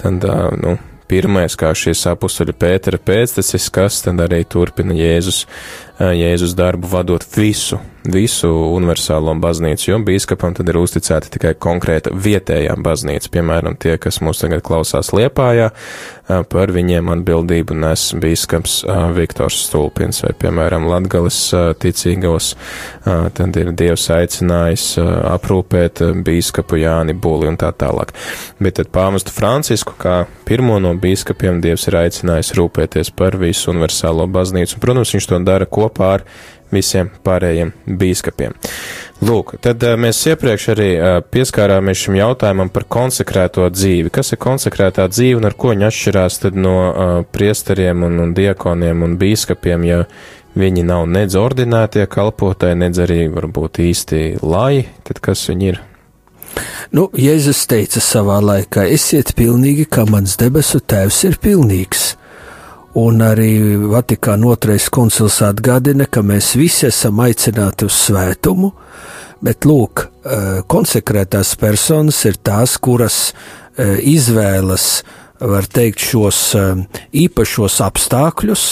[0.00, 0.24] tad,
[0.60, 0.78] nu,
[1.10, 5.42] pirmais, kā šis apustuļa Pētera pēctecis, kas tad arī turpina Jēzus,
[6.00, 12.76] Jēzus darbu vadot visu visu universālo baznīcu, jo bīskapam tad ir uzticēta tikai konkrēta vietējā
[12.80, 15.70] baznīca, piemēram, tie, kas mūs tagad klausās Liepājā,
[16.48, 18.84] par viņiem atbildību nes bīskaps
[19.16, 20.22] Viktors Stulpins.
[20.22, 21.38] Vai, piemēram, Latgales
[21.82, 22.52] ticīgos,
[23.04, 28.14] tad ir Dievs aicinājis aprūpēt bīskapu Jāni Būli un tā tālāk.
[28.62, 34.28] Bet tad pāvestu Francisku, kā pirmo no bīskapiem, Dievs ir aicinājis rūpēties par visu universālo
[34.30, 36.24] baznīcu, protams, viņš to dara kopā ar
[36.70, 38.54] visiem pārējiem bīskapiem.
[39.26, 44.12] Lūk, tad eh, mēs iepriekš arī eh, pieskārāmies šim jautājumam par konsekrēto dzīvi.
[44.14, 48.32] Kas ir konsekrētā dzīve un ar ko viņa atšķirās tad no uh, priesteriem un, un
[48.36, 50.00] diekoniem un bīskapiem, ja
[50.58, 55.82] viņi nav nedz ordinētie kalpotāji, nedz arī varbūt īsti lai, tad kas viņi ir?
[56.96, 62.14] Nu, Jēzus teica savā laikā: Esiet pilnīgi, kā mans debesu tēvs ir pilnīgs.
[62.98, 68.72] Un arī Vatikāna otrais koncils atgādina, ka mēs visi esam aicināti uz svētumu,
[69.40, 73.32] bet lūk, eh, konsekrētās personas ir tās, kuras
[73.78, 75.04] eh, izvēlas,
[75.40, 76.82] var teikt, šos eh,
[77.14, 78.64] īpašos apstākļus,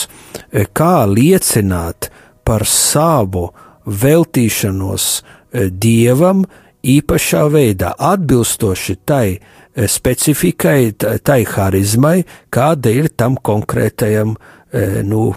[0.74, 2.10] kā liecināt
[2.44, 3.52] par savu
[3.86, 6.42] veltīšanos Dievam
[6.84, 9.38] īpašā veidā, atbilstoši tai,
[9.86, 15.28] specifikai, tai harizmai, kāda ir tam konkrētajam e, nu,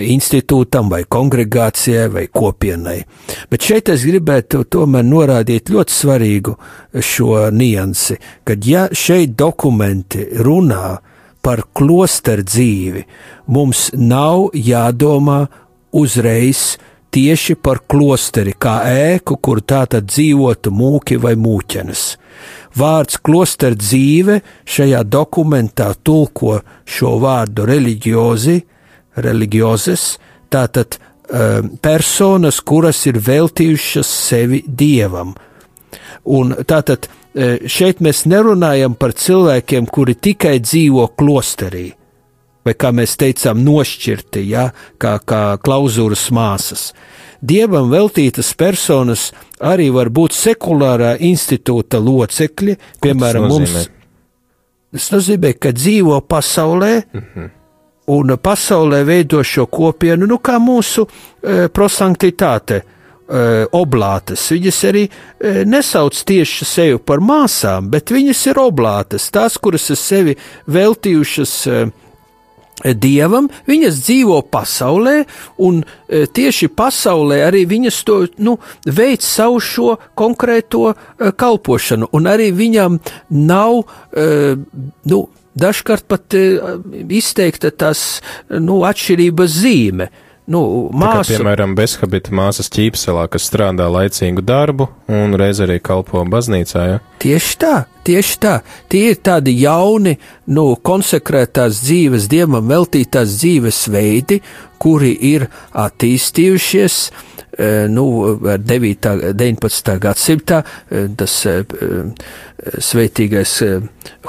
[0.00, 2.98] institūtam vai kongregācijai vai kopienai.
[3.50, 6.56] Bet šeit es gribētu tomēr norādīt ļoti svarīgu
[7.02, 10.98] šo niansi, kad ja šeit dokumenti runā
[11.42, 13.04] par klosteru dzīvi,
[13.48, 15.42] mums nav jādomā
[15.96, 16.76] uzreiz
[17.10, 22.04] tieši par klosteri kā ēku, kur tā tad dzīvotu mūki vai mūķenes.
[22.78, 28.56] Vārds klosteru dzīve šajā dokumentā tulko šo vārdu reliģiozi,
[29.20, 30.04] reliģiozes,
[30.50, 35.34] tātad um, personas, kuras ir veltījušas sevi dievam.
[36.30, 41.88] Un tātad uh, šeit mēs nerunājam par cilvēkiem, kuri tikai dzīvo klosterī,
[42.64, 44.70] vai kā mēs teicām, nošķirti, ja,
[45.00, 46.90] kā, kā klauzūras māsas.
[47.40, 49.30] Dievam veltītas personas
[49.64, 53.88] arī var būt sekulārā institūta locekļi, piemēram, mums.
[54.90, 57.50] Tas nozīmē, ka dzīvo pasaulē, mm -hmm.
[58.06, 62.82] un pasaulē veido šo kopienu, nu kā mūsu e, prosanktitāte,
[63.30, 64.50] e, oblātes.
[64.50, 69.96] Viņas arī e, nesauc tieši sevi par māsām, bet viņas ir oblātes, tās, kuras ir
[69.96, 71.86] sevi veltījušas e,
[72.84, 75.24] dievam, viņas dzīvo pasaulē,
[75.66, 80.96] un e, tieši pasaulē arī viņas to nu, veic savu šo konkrēto e,
[81.36, 82.98] kalpošanu, un arī viņam
[83.36, 84.56] nav, e,
[85.12, 85.20] nu,
[85.60, 86.34] dažkārt pat
[87.10, 90.06] izteikta tās nu, atšķirības zīme.
[90.50, 96.24] Nu, māsu, kā, piemēram, bezhabita māsas ķīpselā, kas strādā laicīgu darbu un reiz arī kalpo
[96.26, 96.86] baznīcā.
[96.88, 96.98] Ja?
[97.22, 97.74] Tieši tā,
[98.08, 98.54] tieši tā.
[98.90, 100.16] Tie ir tādi jauni,
[100.50, 104.40] nu, konsekrētās dzīves, dievam veltītās dzīves veidi,
[104.82, 107.00] kuri ir attīstījušies.
[107.92, 108.04] Nu,
[108.40, 109.08] 9.
[109.36, 109.96] 19.
[110.00, 110.62] gadsimtā
[111.20, 111.34] tas
[112.90, 113.56] sveitīgais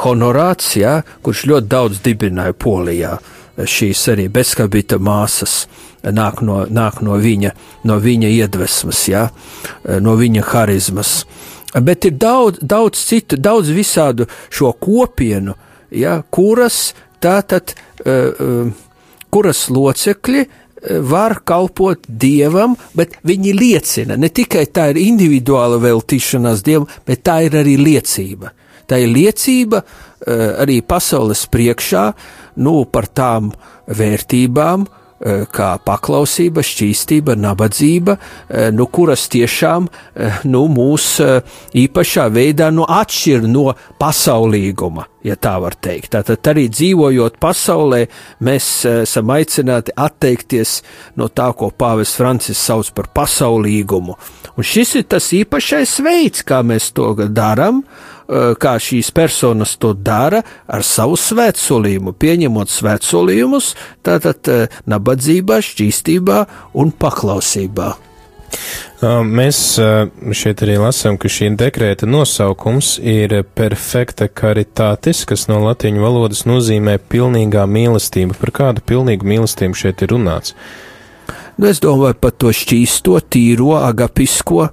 [0.04, 3.15] honorāts, ja, kurš ļoti daudz dibināja Polijā,
[3.62, 5.63] šīs arī bezskabita māsas
[6.04, 7.54] nāk no, nāk no, viņa,
[7.86, 9.28] no viņa iedvesmas, ja,
[10.02, 11.22] no viņa harizmas.
[11.72, 15.56] Bet ir daudz, daudz citu, daudz visādu šo kopienu,
[15.93, 16.91] ja, kuras
[17.22, 17.76] tātad
[18.06, 18.72] uh, uh,
[19.32, 20.47] kuras locekļi
[21.06, 24.16] var kalpot dievam, bet viņi liecina.
[24.18, 28.49] Ne tikai tā ir individuāla veltīšanās dievam, bet tā ir arī liecība.
[28.89, 29.84] Tā ir liecība
[30.26, 32.02] arī pasaules priekšā
[32.66, 33.52] nu, par tām
[33.93, 38.17] vērtībām, Eh, kā paklausība, šķīstība, nabadzība,
[38.49, 41.07] eh, nu, kuras tiešām eh, nu, mūs
[41.78, 43.67] īpašā veidā nu, atšķir no
[44.01, 46.11] pasaulīguma, ja tā var teikt.
[46.15, 48.07] Tātad arī dzīvojot pasaulē,
[48.41, 48.69] mēs
[49.03, 50.80] esam aicināti atteikties
[51.22, 54.17] no tā, ko Pāvests Francis sauc par pasaulīgumu.
[54.57, 59.93] Un šis ir tas īpašais veids, kā mēs to darām, Eh, kā šīs personas to
[59.93, 63.73] dara ar savu svētsolījumu, pieņemot svētsolījumus,
[64.05, 66.45] tātad eh, nabadzībā, šķīstībā
[66.79, 67.91] un paklausībā.
[69.01, 69.57] Mēs
[70.38, 76.97] šeit arī lasām, ka šī dekrēta nosaukums ir perfekta caritātis, kas no latīņu valodas nozīmē
[77.09, 78.38] pilnīgā mīlestība.
[78.38, 80.53] Par kādu pilnīgu mīlestību šeit ir runāts?
[81.57, 84.67] Nu, es domāju par to šķīsto, tīro, agapisko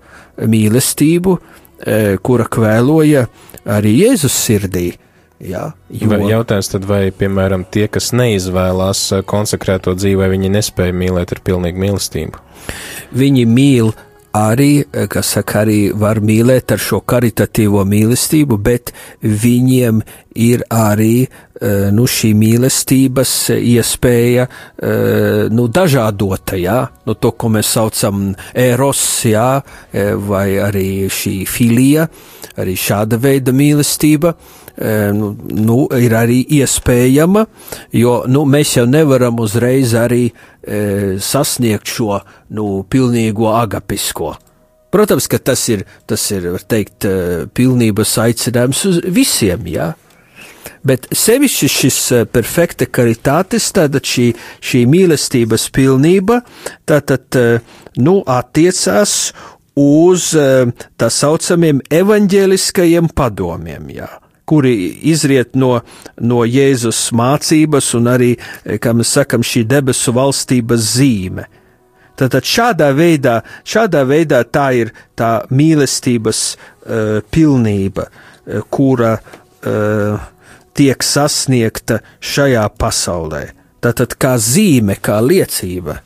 [0.45, 1.39] mīlestību,
[2.25, 3.27] kura kvēloja
[3.69, 4.89] arī Jēzus sirdī.
[5.39, 6.09] Jā, jo...
[6.11, 11.37] Vai jautājums tad, vai, piemēram, tie, kas neizvēlās uh, konsekrēto dzīvi, vai viņi nespēja mīlēt
[11.37, 12.43] ar pilnīgu mīlestību?
[13.15, 13.93] Viņi mīl
[14.39, 20.03] arī, eh, kas saka, arī var mīlēt ar šo karitatīvo mīlestību, bet viņiem
[20.35, 27.73] ir arī eh, nu, šī mīlestības iespēja eh, nu, dažādota, jā, nu, to, ko mēs
[27.79, 29.63] saucam eros, jā,
[30.29, 32.09] vai arī šī filija,
[32.59, 34.35] arī šāda veida mīlestība.
[34.79, 37.43] Nu, nu, ir arī iespējama,
[37.99, 42.21] jo nu, mēs jau nevaram uzreiz arī e, sasniegt šo
[42.55, 44.37] nu, pilnīgo agapisko.
[44.95, 47.09] Protams, ka tas ir, tas ir, teikt,
[47.59, 49.89] pilnības aicinājums uz visiem, jā.
[50.87, 51.99] Bet sevišķi šis
[52.31, 54.29] perfekta karitātes, tātad šī,
[54.63, 56.39] šī mīlestības pilnība,
[56.87, 57.35] tātad,
[57.99, 59.19] nu, attiecās
[59.75, 64.09] uz tā saucamiem evaņģēliskajiem padomiem, jā
[64.49, 64.75] kuri
[65.13, 65.75] izriet no,
[66.17, 68.33] no Jēzus mācības un arī,
[68.81, 71.45] kā mēs sakam, šī debesu valstības zīme.
[72.19, 73.37] Tātad šādā veidā,
[73.69, 80.25] šādā veidā tā ir tā mīlestības uh, pilnība, uh, kura uh,
[80.75, 83.45] tiek sasniegta šajā pasaulē.
[83.85, 86.01] Tātad kā zīme, kā liecība.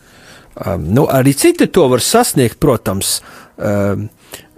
[0.52, 3.22] Um, nu, arī citi to var sasniegt, protams,
[3.56, 4.10] um,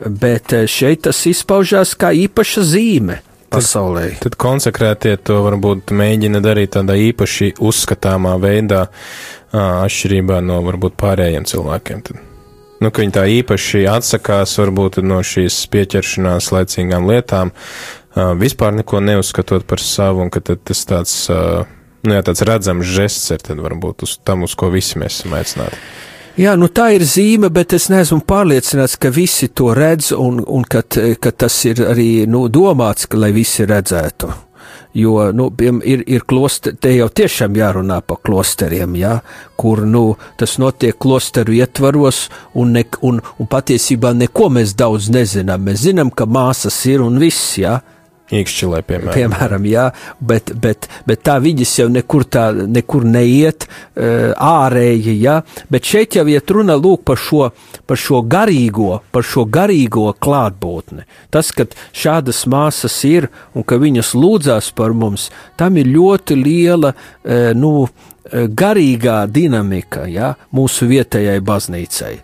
[0.02, 3.20] bet šeit tas izpaužās kā īpaša zīme
[3.54, 4.04] pasaulē.
[4.14, 8.86] Tad, tad konsekrētie to varbūt mēģina darīt tādā īpaši uzskatāmā veidā,
[9.54, 12.06] atšķirībā no varbūt pārējiem cilvēkiem.
[12.08, 12.22] Tad.
[12.82, 17.54] Nu, ka viņi tā īpaši atsakās varbūt no šīs pieķeršanās laicīgām lietām,
[18.40, 23.46] vispār neko neuzskatot par savu, un ka tas tāds, nu jā, tāds redzams žests ir
[23.46, 25.80] tad varbūt uz tam, uz ko visi mēs esam aicināti.
[26.34, 30.64] Jā, nu tā ir zīme, bet es neesmu pārliecināts, ka visi to redz un, un
[30.66, 30.80] ka,
[31.22, 34.32] ka tas ir arī nu, domāts, ka, lai visi redzētu.
[34.98, 39.14] Jo nu, ir, ir kloster, te jau tiešām jārunā par klosteriem, jā,
[39.58, 40.02] kur nu,
[40.38, 42.24] tas notiek klosteru ietvaros,
[42.58, 45.62] un, ne, un, un patiesībā neko mēs daudz nezinām.
[45.70, 47.78] Mēs zinām, ka māsas ir un viss, jā,
[48.32, 49.12] Iekšķilē, piemēram.
[49.12, 49.82] piemēram jā,
[50.16, 55.34] bet, bet, bet tā viņas jau nekur, tā, nekur neiet uh, ārēji, jā,
[55.68, 57.50] bet šeit jau iet runa par šo,
[57.84, 61.04] par šo garīgo, par šo garīgo klātbūtni.
[61.28, 65.28] Tas, ka šādas māsas ir un ka viņas lūdzās par mums,
[65.60, 67.86] tam ir ļoti liela, uh, nu,
[68.32, 72.14] garīgā dinamika, jā, mūsu vietējai baznīcai.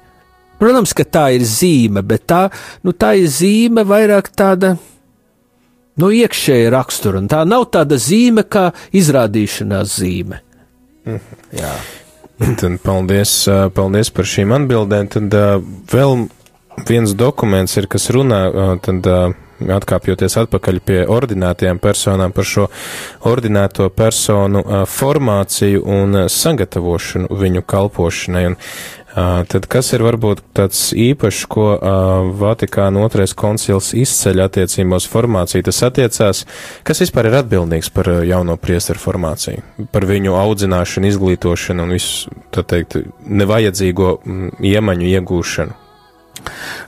[0.61, 2.47] Protams, ka tā ir zīme, bet tā,
[2.85, 4.75] nu, tā ir zīme vairāk tāda,
[6.01, 7.23] nu, iekšēja rakstura.
[7.31, 10.41] Tā nav tāda zīme kā izrādīšanās zīme.
[11.07, 11.41] Mhm.
[11.61, 11.75] Jā.
[12.41, 13.33] Tad paldies,
[13.77, 15.11] paldies par šīm atbildēm.
[15.13, 15.35] Tad
[15.93, 16.27] vēl
[16.89, 18.41] viens dokuments ir, kas runā,
[18.81, 19.09] tad
[19.61, 22.67] atkāpjoties atpakaļ pie ordinētajām personām par šo
[23.29, 28.47] ordinēto personu formāciju un sagatavošanu viņu kalpošanai.
[28.53, 28.57] Un
[29.15, 31.65] Tad kas ir varbūt tāds īpašs, ko
[32.39, 35.65] Vatikāna otrais koncils izceļ attiecībos formāciju?
[35.67, 36.45] Tas attiecās,
[36.87, 42.63] kas vispār ir atbildīgs par jauno priesteru formāciju, par viņu audzināšanu, izglītošanu un visu, tā
[42.63, 44.13] teikt, nevajadzīgo
[44.71, 45.79] iemaņu iegūšanu.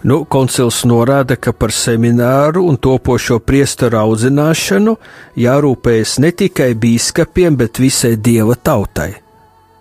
[0.07, 4.95] Nu, koncils norāda, ka par semināru un topošo priesteru audzināšanu
[5.43, 9.11] jārūpējas ne tikai bīskapiem, bet visai dieva tautai.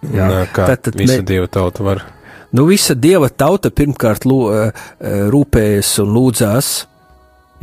[0.01, 1.27] Jā, Nā, kā tad, tad visa me...
[1.29, 2.03] dieva tauta var
[2.51, 6.85] Nu, visa dieva tauta pirmkārt lū, eh, eh, rūpējas un lūdzās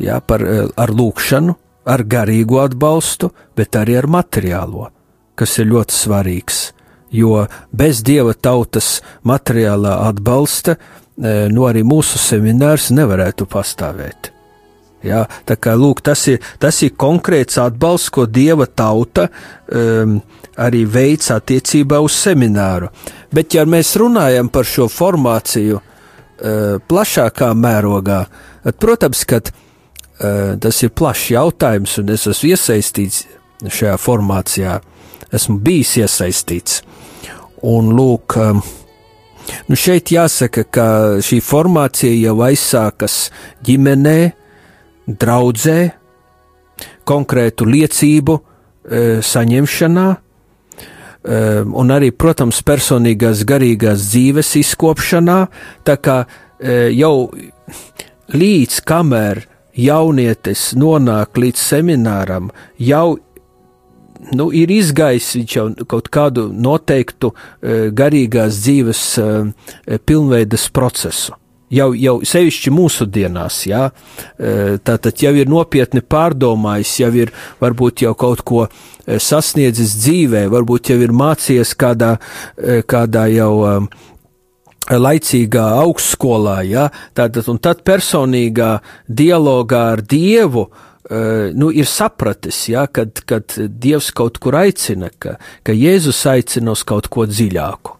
[0.01, 4.89] jā, par, eh, ar lūkšanu, ar garīgo atbalstu, bet arī ar materiālo,
[5.37, 6.73] kas ir ļoti svarīgs.
[7.11, 10.77] jo bez dieva tautas materiālā atbalsta,
[11.17, 14.29] nu arī mūsu seminārs nevarētu pastāvēt.
[15.03, 19.29] Jā, tā kā lūk, tas ir, tas ir konkrēts atbalsts, ko dieva tauta
[19.71, 20.17] um,
[20.59, 22.91] arī veic attiecībā uz semināru.
[23.35, 28.23] Bet, ja mēs runājam par šo formāciju uh, plašākā mērogā,
[28.65, 33.27] tad, protams, ka uh, tas ir plašs jautājums, un es esmu iesaistīts
[33.67, 34.79] šajā formācijā,
[35.35, 36.83] esmu bijis iesaistīts.
[37.69, 38.63] Un lūk, um,
[39.69, 40.89] nu šeit jāsaka, ka
[41.25, 43.27] šī formācija jau aizsākas
[43.67, 44.19] ģimenē,
[45.09, 45.79] draudzē,
[47.09, 48.39] konkrētu liecību
[49.25, 50.07] saņemšanā,
[51.29, 55.39] un arī, protams, personīgās garīgās dzīves izkopšanā,
[55.85, 57.31] tā kā e, jau
[58.33, 59.43] līdz kamēr
[59.79, 62.51] jaunietis nonāk līdz semināram,
[62.81, 63.19] jau
[64.35, 69.29] nu, ir izgājis viņš jau kaut kādu noteiktu e, garīgās dzīves e,
[70.09, 71.37] pilnveidas procesu
[71.73, 73.85] jau, jau sevišķi mūsdienās, jā,
[74.39, 80.47] e, tātad jau ir nopietni pārdomājis, jau ir varbūt jau kaut ko e, sasniedzis dzīvē,
[80.53, 82.17] varbūt jau ir mācījies kādā,
[82.57, 83.53] e, kādā jau
[84.89, 90.71] laicīgā augstskolā, jā, tātad un tad personīgā dialogā ar Dievu,
[91.57, 96.83] nu, ir sapratis, ja, kad, kad Dievs kaut kur aicina, ka, ka Jēzus aicina uz
[96.89, 97.95] kaut ko dziļāku.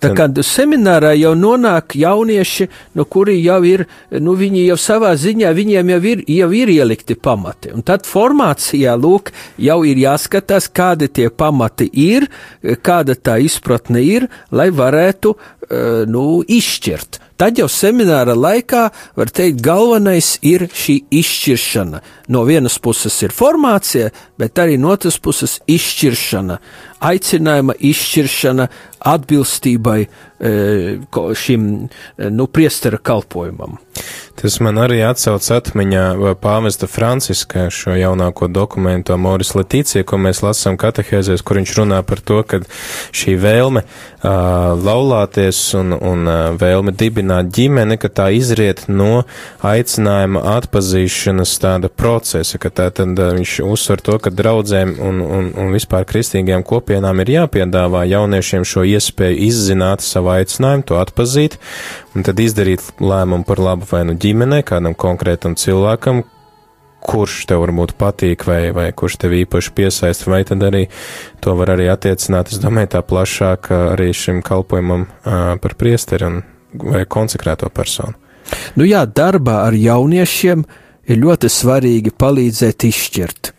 [0.00, 3.84] Tā kā seminārā jau nonāk jaunieši, no kuri jau ir,
[4.24, 7.74] nu, viņi jau savā ziņā, viņiem jau ir, jau ir ielikti pamati.
[7.76, 12.30] Un tad formācijā, lūk, jau ir jāskatās, kādi tie pamati ir,
[12.62, 17.20] kāda tā izpratne ir, lai varētu, eh, nu, izšķirt.
[17.40, 18.82] Tad jau semināra laikā,
[19.16, 22.02] var teikt, galvenais ir šī izšķiršana.
[22.28, 26.58] No vienas puses ir formācija, bet arī no otras puses izšķiršana,
[27.00, 28.68] aicinājuma izšķiršana
[29.00, 30.08] atbilstībai e,
[31.34, 33.78] šim e, nu, priestera kalpojumam.
[34.40, 36.04] Tas man arī atsauc atmiņā
[36.40, 42.22] pāvesta Franciska šo jaunāko dokumentu Amoris Letīcija, ko mēs lasām katehēzēs, kur viņš runā par
[42.24, 42.62] to, ka
[43.12, 44.30] šī vēlme uh,
[44.80, 49.24] laulāties un, un uh, vēlme dibināt ģimeni, ka tā izriet no
[49.66, 55.52] aicinājuma atpazīšanas tāda procesa, ka tā tad uh, viņš uzsver to, ka draudzēm un, un,
[55.54, 61.60] un vispār kristīgajām kopienām ir jāpiedāvā jauniešiem šo iespēju izzināt savu aicinājumu, to atpazīt
[62.16, 66.24] un tad izdarīt lēmumu par labu vai nu ģimenei, kādam konkrētam cilvēkam,
[67.00, 70.86] kurš tev varbūt patīk vai, vai kurš tev īpaši piesaista, vai tad arī
[71.44, 76.42] to var arī attiecināt, es domāju, tā plašāk arī šim kalpojumam uh, par priesteri un
[76.74, 78.16] vai konsekrēto personu.
[78.74, 80.64] Nu jā, darbā ar jauniešiem
[81.10, 83.52] ir ļoti svarīgi palīdzēt izšķirt,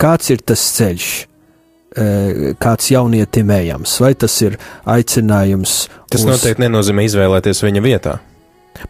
[0.00, 1.10] kāds ir tas ceļš,
[2.60, 5.78] kāds jaunietim ejams, vai tas ir aicinājums.
[6.10, 6.28] Tas uz...
[6.28, 8.18] noteikti nenozīmē izvēlēties viņa vietā.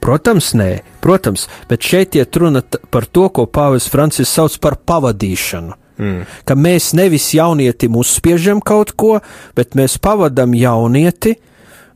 [0.02, 2.60] Protams, nē, protams, bet šeit iet runa
[2.92, 5.76] par to, ko Pāvils Francis sauc par pavadīšanu.
[5.98, 6.26] Mm.
[6.46, 9.16] Ka mēs nevis jaunietim uzspiežam kaut ko,
[9.56, 11.38] bet mēs pavadam jaunieti,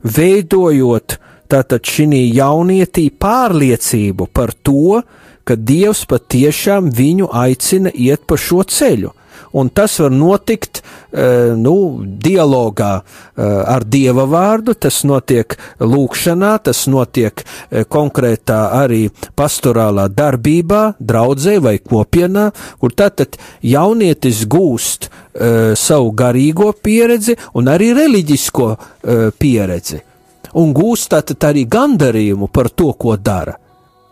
[0.03, 1.19] veidojot
[1.53, 5.01] tātad šī jaunietī pārliecību par to,
[5.43, 9.13] ka Dievs patiešām viņu aicina iet pa šo ceļu.
[9.53, 16.85] Un tas var notikt uh, nu, dialogā uh, ar dieva vārdu, tas notiek lūkšanā, tas
[16.89, 19.03] notiek uh, konkrētā arī
[19.37, 22.47] pastorālā darbībā, draudzē vai kopienā,
[22.81, 28.67] kur tātad jaunietis gūst savu garīgo pieredzi un arī reliģisko
[29.41, 30.03] pieredzi
[30.59, 33.57] un gūst tātad arī gandarījumu par to, ko dara.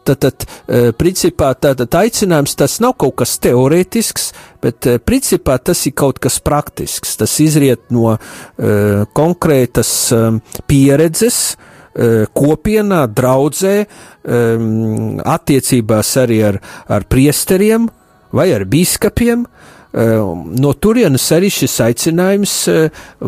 [0.01, 4.31] Tātad, e, principā, tātad aicinājums tas nav kaut kas teorētisks,
[4.63, 7.13] bet e, principā tas ir kaut kas praktisks.
[7.21, 10.39] Tas izriet no uh, konkrētas um,
[10.69, 13.75] pieredzes, uh, kopienā, draudzē,
[15.35, 17.87] attiecībās arī ar, ar priesteriem
[18.31, 19.43] vai ar biskupiem.
[20.61, 22.53] No turienes arī šis aicinājums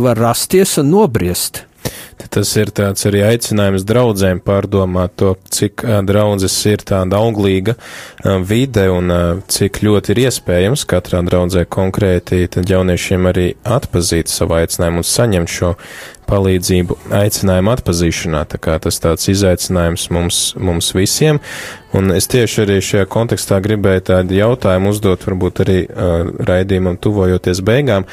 [0.06, 1.64] var rasties un nobriest.
[2.34, 7.76] Tas ir tāds arī aicinājums draudzēm pārdomāt to, cik draudzes ir tāda auglīga
[8.48, 9.14] vide un
[9.52, 15.54] cik ļoti ir iespējams katrā draudzē konkrēti tad jauniešiem arī atpazīt savu aicinājumu un saņemt
[15.54, 15.74] šo
[16.30, 18.44] palīdzību aicinājumu atpazīšanā.
[18.50, 21.42] Tā kā tas tāds izaicinājums mums, mums visiem.
[21.94, 27.62] Un es tieši arī šajā kontekstā gribēju tādu jautājumu uzdot, varbūt arī uh, raidījumam tuvojoties
[27.66, 28.08] beigām.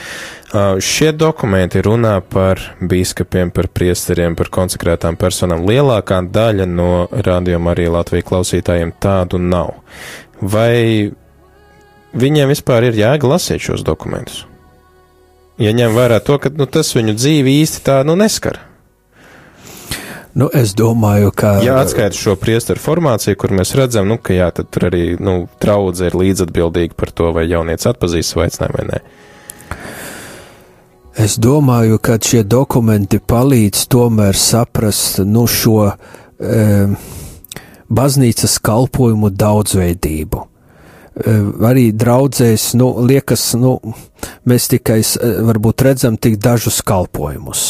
[0.51, 5.65] Uh, šie dokumenti runā par bīskapiem, par priesteriem, par konsekrētām personām.
[5.67, 9.75] Lielākā daļa no rādījuma arī Latvijas klausītājiem tādu nav.
[10.41, 11.11] Vai
[12.15, 14.45] viņiem vispār ir jēga lasīt šos dokumentus?
[15.59, 18.61] Ja ņem vērā to, ka nu, tas viņu dzīvi īsti tā nu neskar.
[20.39, 21.59] Nu, es domāju, ka.
[21.67, 26.07] Ja atskaita šo priesteru formāciju, kur mēs redzam, nu, ka jā, tur arī, nu, traudze
[26.07, 29.03] ir līdzatbildīga par to, vai jaunieci atpazīst savu aicinājumu vai nē.
[31.21, 36.63] Es domāju, ka šie dokumenti palīdz tomēr saprast nu, šo e,
[37.93, 40.41] baznīcas kalpojumu daudzveidību.
[40.41, 41.35] E,
[41.69, 43.75] arī draudzēs, nu, liekas, nu,
[44.49, 47.67] mēs tikai e, varbūt redzam tik dažus kalpojumus.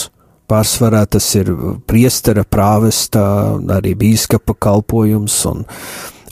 [0.51, 1.51] Pārsvarā tas ir
[1.91, 3.25] priestera, prāvesta,
[3.81, 5.67] arī bīskapa kalpojums, un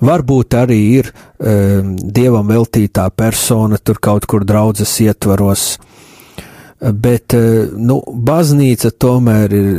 [0.06, 1.58] varbūt arī ir e,
[1.98, 5.72] dievam veltītā persona tur kaut kur draudzes ietvaros,
[6.80, 9.72] bet, e, nu, baznīca tomēr ir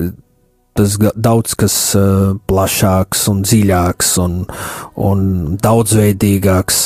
[0.79, 4.35] tas daudz kas uh, plašāks un dziļāks un,
[4.95, 5.23] un
[5.59, 6.77] daudzveidīgāks.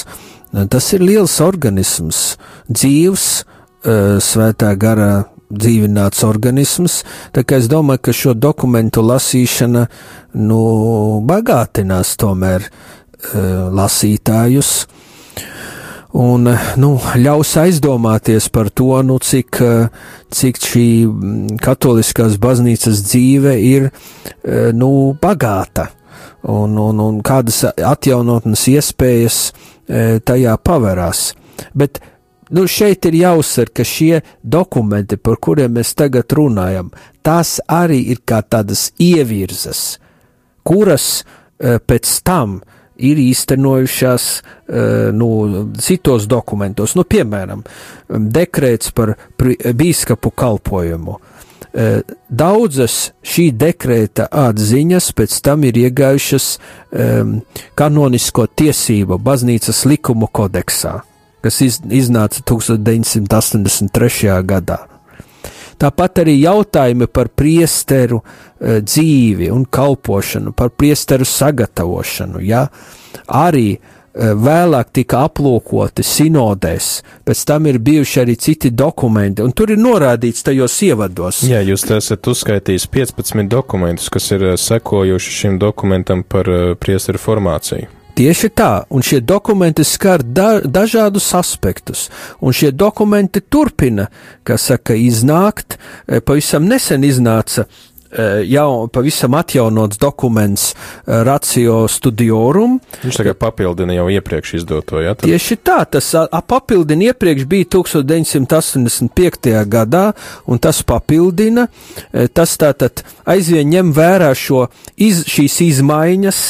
[0.74, 2.24] Tas ir liels organisms,
[2.72, 5.12] dzīvs, uh, svētā gara
[5.54, 7.04] dzīvināts organisms,
[7.36, 9.86] tā kā es domāju, ka šo dokumentu lasīšana,
[10.42, 10.60] nu,
[11.30, 12.66] bagātinās tomēr
[13.78, 14.72] lasītājus
[16.14, 16.48] un,
[16.78, 19.60] nu, ļaus aizdomāties par to, nu, cik,
[20.34, 20.88] cik šī
[21.64, 23.90] katoliskās baznīcas dzīve ir,
[24.78, 24.90] nu,
[25.22, 25.90] bagāta
[26.44, 29.40] un, un, un kādas atjaunotnes iespējas
[30.28, 31.32] tajā paverās.
[31.74, 32.00] Bet
[32.54, 36.92] nu, šeit ir jāuzsver, ka šie dokumenti, par kuriem mēs tagad runājam,
[37.26, 39.98] tās arī ir kā tādas ievirzes,
[40.68, 42.62] kuras uh, pēc tam
[43.04, 45.30] ir īstenojušās uh, nu,
[45.84, 47.64] citos dokumentos, nu, piemēram,
[48.10, 51.20] dekrēts par bīskapu kalpojumu.
[51.74, 57.40] Uh, daudzas šī dekrēta atziņas pēc tam ir iegājušas um,
[57.80, 61.00] kanonisko tiesību baznīcas likumu kodeksā
[61.44, 64.44] kas iz, iznāca 1983.
[64.48, 64.93] gadā.
[65.82, 72.68] Tāpat arī jautājumi par priesteru uh, dzīvi un kalpošanu, par priesteru sagatavošanu, ja,
[73.28, 76.92] arī uh, vēlāk tika aplūkoti sinodēs,
[77.26, 81.42] pēc tam ir bijuši arī citi dokumenti, un tur ir norādīts tajos ievados.
[81.50, 86.50] Jā, jūs esat uzskaitījis 15 dokumentus, kas ir sekojuši šim dokumentam par
[86.80, 88.03] priesteru formāciju.
[88.14, 92.10] Tieši tā, un šie dokumenti skar da dažādus aspektus,
[92.42, 94.06] un šie dokumenti turpina,
[94.46, 95.80] kā saka, iznākt.
[96.06, 100.76] E, pavisam nesen iznāca e, jau pavisam atjaunots dokuments e,
[101.26, 102.78] Ratio Studiorum.
[103.02, 105.10] Viņš tagad papildina jau iepriekš izdoto, jā?
[105.10, 105.18] Ja?
[105.18, 105.26] Tad...
[105.32, 106.14] Tieši tā, tas
[106.46, 109.56] papildina iepriekš bija 1985.
[109.66, 110.12] gadā,
[110.46, 111.66] un tas papildina,
[112.38, 114.68] tas tātad aizvien ņem vērā šo,
[115.02, 116.44] iz, šīs izmaiņas,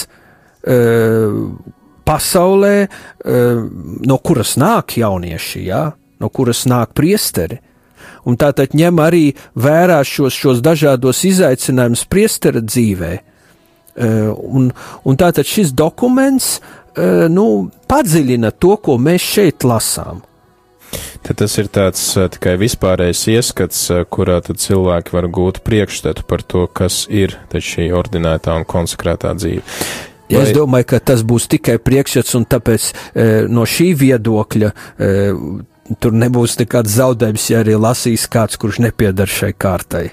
[2.03, 2.75] pasaulē,
[4.07, 5.83] no kuras nāk jaunieši, ja?
[6.23, 7.59] no kuras nāk priesteri.
[8.23, 9.25] Un tātad ņem arī
[9.59, 13.13] vērā šos, šos dažādos izaicinājumus priestera dzīvē.
[13.99, 14.69] Un,
[15.03, 16.55] un tātad šis dokuments
[17.33, 17.47] nu,
[17.89, 20.23] padziļina to, ko mēs šeit lasām.
[21.23, 22.01] Tad tas ir tāds
[22.35, 28.55] tikai vispārējais ieskats, kurā tad cilvēki var gūt priekšstatu par to, kas ir šī ordinētā
[28.59, 29.63] un konsekrētā dzīve.
[30.33, 30.49] Ja Vai...
[30.49, 35.11] Es domāju, ka tas būs tikai priekšstats, un tāpēc e, no šī viedokļa e,
[36.01, 40.07] tur nebūs nekāds zaudējums, ja arī lasīs kāds, kurš nepiedar šai kārtai.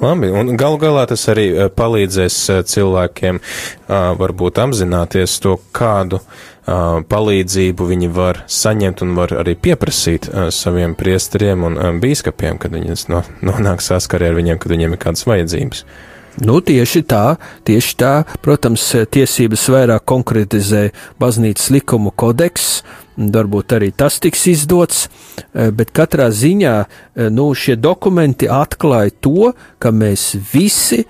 [0.00, 3.42] Labi, un galu galā tas arī e, palīdzēs e, cilvēkiem
[3.90, 6.22] varbūt apzināties to, kādu
[7.10, 12.94] palīdzību viņi var saņemt un var arī pieprasīt saviem priesteriem un bīskapiem, kad viņi
[13.42, 15.82] nonāk saskarē ar viņiem, kad viņiem ir kādas vajadzības.
[16.38, 18.12] Nu, tieši tā, tieši tā,
[18.44, 22.84] protams, tiesības vairāk konkretizē baznīcas likumu kodeks,
[23.18, 25.08] varbūt arī tas tiks izdots,
[25.52, 31.04] eh, bet katrā ziņā eh, nu, šie dokumenti atklāja to, ka mēs visi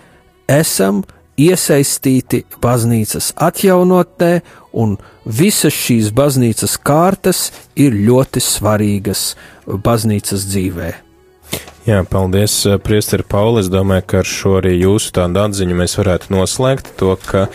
[0.48, 1.04] esam
[1.40, 4.32] iesaistīti baznīcas atjaunotnē,
[4.72, 9.34] un visas šīs baznīcas kārtas ir ļoti svarīgas
[9.66, 11.09] baznīcas dzīvē.
[11.88, 13.60] Jā, paldies, eh, Priester Pauli.
[13.64, 17.48] Es domāju, ka ar šo arī jūsu tādu atziņu mēs varētu noslēgt to, ka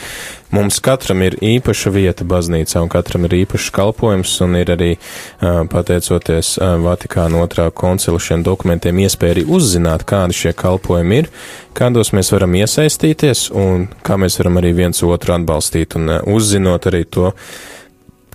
[0.50, 5.62] mums katram ir īpaša vieta baznīcā un katram ir īpašs kalpojums un ir arī, eh,
[5.70, 11.30] pateicoties eh, Vatikāna otrā koncila šiem dokumentiem, iespēja arī uzzināt, kādi šie kalpojumi ir,
[11.78, 17.06] kādos mēs varam iesaistīties un kā mēs varam arī viens otru atbalstīt un uzzinot arī
[17.06, 17.32] to,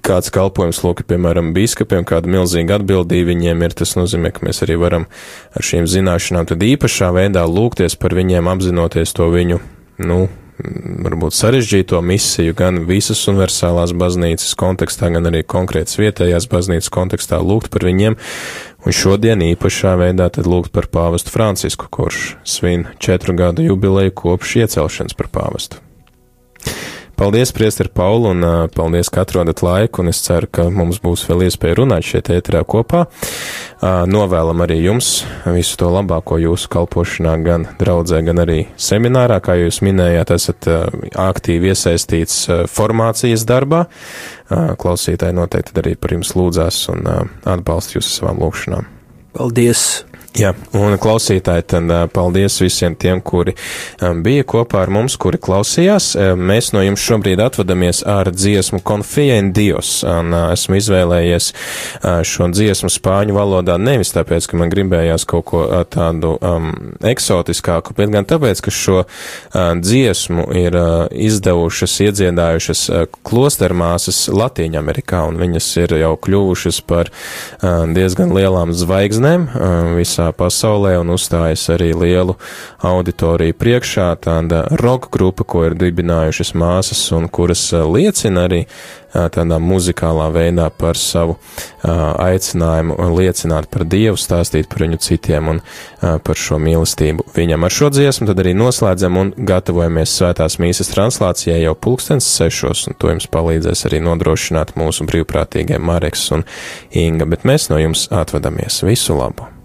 [0.05, 4.79] kāds kalpojums, lūk, piemēram, biskupiem, kāda milzīga atbildība viņiem ir, tas nozīmē, ka mēs arī
[4.81, 5.09] varam
[5.55, 9.61] ar šīm zināšanām tad īpašā veidā lūgties par viņiem, apzinoties to viņu,
[10.07, 10.21] nu,
[10.61, 17.73] varbūt sarežģīto misiju gan visas universālās baznīcas kontekstā, gan arī konkrētas vietējās baznīcas kontekstā lūgt
[17.73, 18.19] par viņiem
[18.81, 24.57] Un šodien īpašā veidā tad lūgt par pāvestu Francisku, kurš svin četru gadu jubileju kopš
[24.63, 25.85] iecelšanas par pāvestu.
[27.21, 31.27] Paldies, Priester Pauli, un uh, paldies, ka atrodat laiku, un es ceru, ka mums būs
[31.29, 33.03] vēl iespēja runāt šeit ēterā kopā.
[33.05, 35.11] Uh, novēlam arī jums
[35.45, 40.89] visu to labāko jūsu kalpošanā, gan draudzē, gan arī seminārā, kā jūs minējāt, esat uh,
[41.29, 43.85] aktīvi iesaistīts uh, formācijas darbā.
[44.49, 48.89] Uh, klausītāji noteikti arī par jums lūdzās un uh, atbalsta jūs savām lūkšanām.
[49.37, 49.91] Paldies!
[50.39, 53.51] Jā, un klausītāji, tad paldies visiem tiem, kuri
[54.23, 56.13] bija kopā ar mums, kuri klausījās.
[56.39, 61.49] Mēs no jums šobrīd atvadamies ar dziesmu Confia in Dios, un esmu izvēlējies
[62.31, 66.71] šo dziesmu spāņu valodā nevis tāpēc, ka man gribējās kaut ko tādu um,
[67.11, 69.11] eksotiskāku, bet gan tāpēc, ka šo uh,
[69.83, 77.11] dziesmu ir uh, izdevušas, iedziedājušas uh, klostermāsas Latīņa Amerikā, un viņas ir jau kļuvušas par
[77.11, 79.69] uh, diezgan lielām zvaigznēm uh,
[79.99, 82.37] visā visā pasaulē un uzstājas arī lielu
[82.83, 84.17] auditoriju priekšā.
[84.21, 88.67] Tāda roka grupa, ko ir dibinājušas māsas un kuras liecina arī
[89.11, 91.37] tādā muzikālā veidā par savu
[91.83, 95.61] aicinājumu liecināt par Dievu, stāstīt par viņu citiem un
[96.01, 97.65] par šo mīlestību viņam.
[97.65, 102.99] Ar šo dziesmu tad arī noslēdzam un gatavojamies svētās mīsas translācijai jau pulkstens sešos, un
[102.99, 106.47] to jums palīdzēs arī nodrošināt mūsu brīvprātīgie Mareks un
[106.95, 108.85] Inga, bet mēs no jums atvadamies.
[108.87, 109.60] Visu labu!